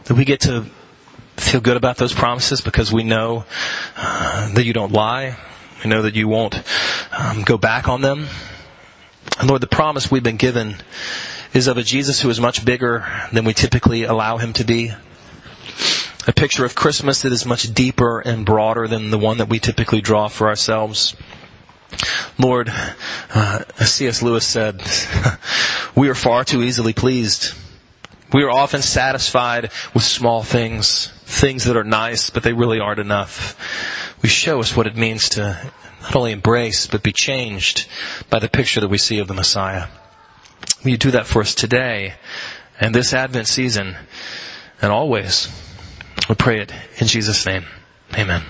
That 0.04 0.14
we 0.14 0.24
get 0.24 0.40
to 0.40 0.64
feel 1.36 1.60
good 1.60 1.76
about 1.76 1.98
those 1.98 2.14
promises 2.14 2.62
because 2.62 2.90
we 2.90 3.02
know 3.02 3.44
uh, 3.94 4.54
that 4.54 4.64
you 4.64 4.72
don't 4.72 4.90
lie. 4.90 5.36
We 5.84 5.90
know 5.90 6.00
that 6.00 6.14
you 6.14 6.28
won't 6.28 6.54
um, 7.18 7.42
go 7.42 7.56
back 7.56 7.88
on 7.88 8.00
them. 8.00 8.26
And 9.38 9.48
Lord, 9.48 9.60
the 9.60 9.66
promise 9.66 10.10
we've 10.10 10.22
been 10.22 10.36
given 10.36 10.76
is 11.52 11.66
of 11.66 11.78
a 11.78 11.82
Jesus 11.82 12.20
who 12.20 12.30
is 12.30 12.40
much 12.40 12.64
bigger 12.64 13.06
than 13.32 13.44
we 13.44 13.52
typically 13.52 14.04
allow 14.04 14.38
him 14.38 14.52
to 14.54 14.64
be. 14.64 14.92
A 16.26 16.32
picture 16.32 16.64
of 16.64 16.74
Christmas 16.74 17.22
that 17.22 17.32
is 17.32 17.44
much 17.44 17.72
deeper 17.74 18.20
and 18.20 18.46
broader 18.46 18.88
than 18.88 19.10
the 19.10 19.18
one 19.18 19.38
that 19.38 19.48
we 19.48 19.58
typically 19.58 20.00
draw 20.00 20.28
for 20.28 20.48
ourselves. 20.48 21.14
Lord, 22.38 22.70
uh, 23.34 23.64
C.S. 23.84 24.22
Lewis 24.22 24.46
said, 24.46 24.82
we 25.94 26.08
are 26.08 26.14
far 26.14 26.44
too 26.44 26.62
easily 26.62 26.92
pleased. 26.92 27.54
We 28.32 28.42
are 28.42 28.50
often 28.50 28.82
satisfied 28.82 29.70
with 29.92 30.02
small 30.02 30.42
things 30.42 31.10
things 31.24 31.64
that 31.64 31.76
are 31.76 31.84
nice, 31.84 32.30
but 32.30 32.42
they 32.42 32.52
really 32.52 32.78
aren't 32.78 33.00
enough. 33.00 33.56
We 34.22 34.28
show 34.28 34.60
us 34.60 34.76
what 34.76 34.86
it 34.86 34.96
means 34.96 35.30
to 35.30 35.72
not 36.04 36.16
only 36.16 36.32
embrace, 36.32 36.86
but 36.86 37.02
be 37.02 37.12
changed 37.12 37.86
by 38.30 38.38
the 38.38 38.48
picture 38.48 38.80
that 38.80 38.88
we 38.88 38.98
see 38.98 39.18
of 39.18 39.28
the 39.28 39.34
Messiah. 39.34 39.88
Will 40.82 40.92
you 40.92 40.96
do 40.96 41.10
that 41.10 41.26
for 41.26 41.40
us 41.40 41.54
today 41.54 42.14
and 42.80 42.94
this 42.94 43.12
Advent 43.12 43.46
season 43.46 43.96
and 44.80 44.92
always? 44.92 45.48
We 46.28 46.34
pray 46.34 46.60
it 46.60 46.72
in 46.98 47.06
Jesus' 47.06 47.44
name. 47.46 47.64
Amen. 48.14 48.44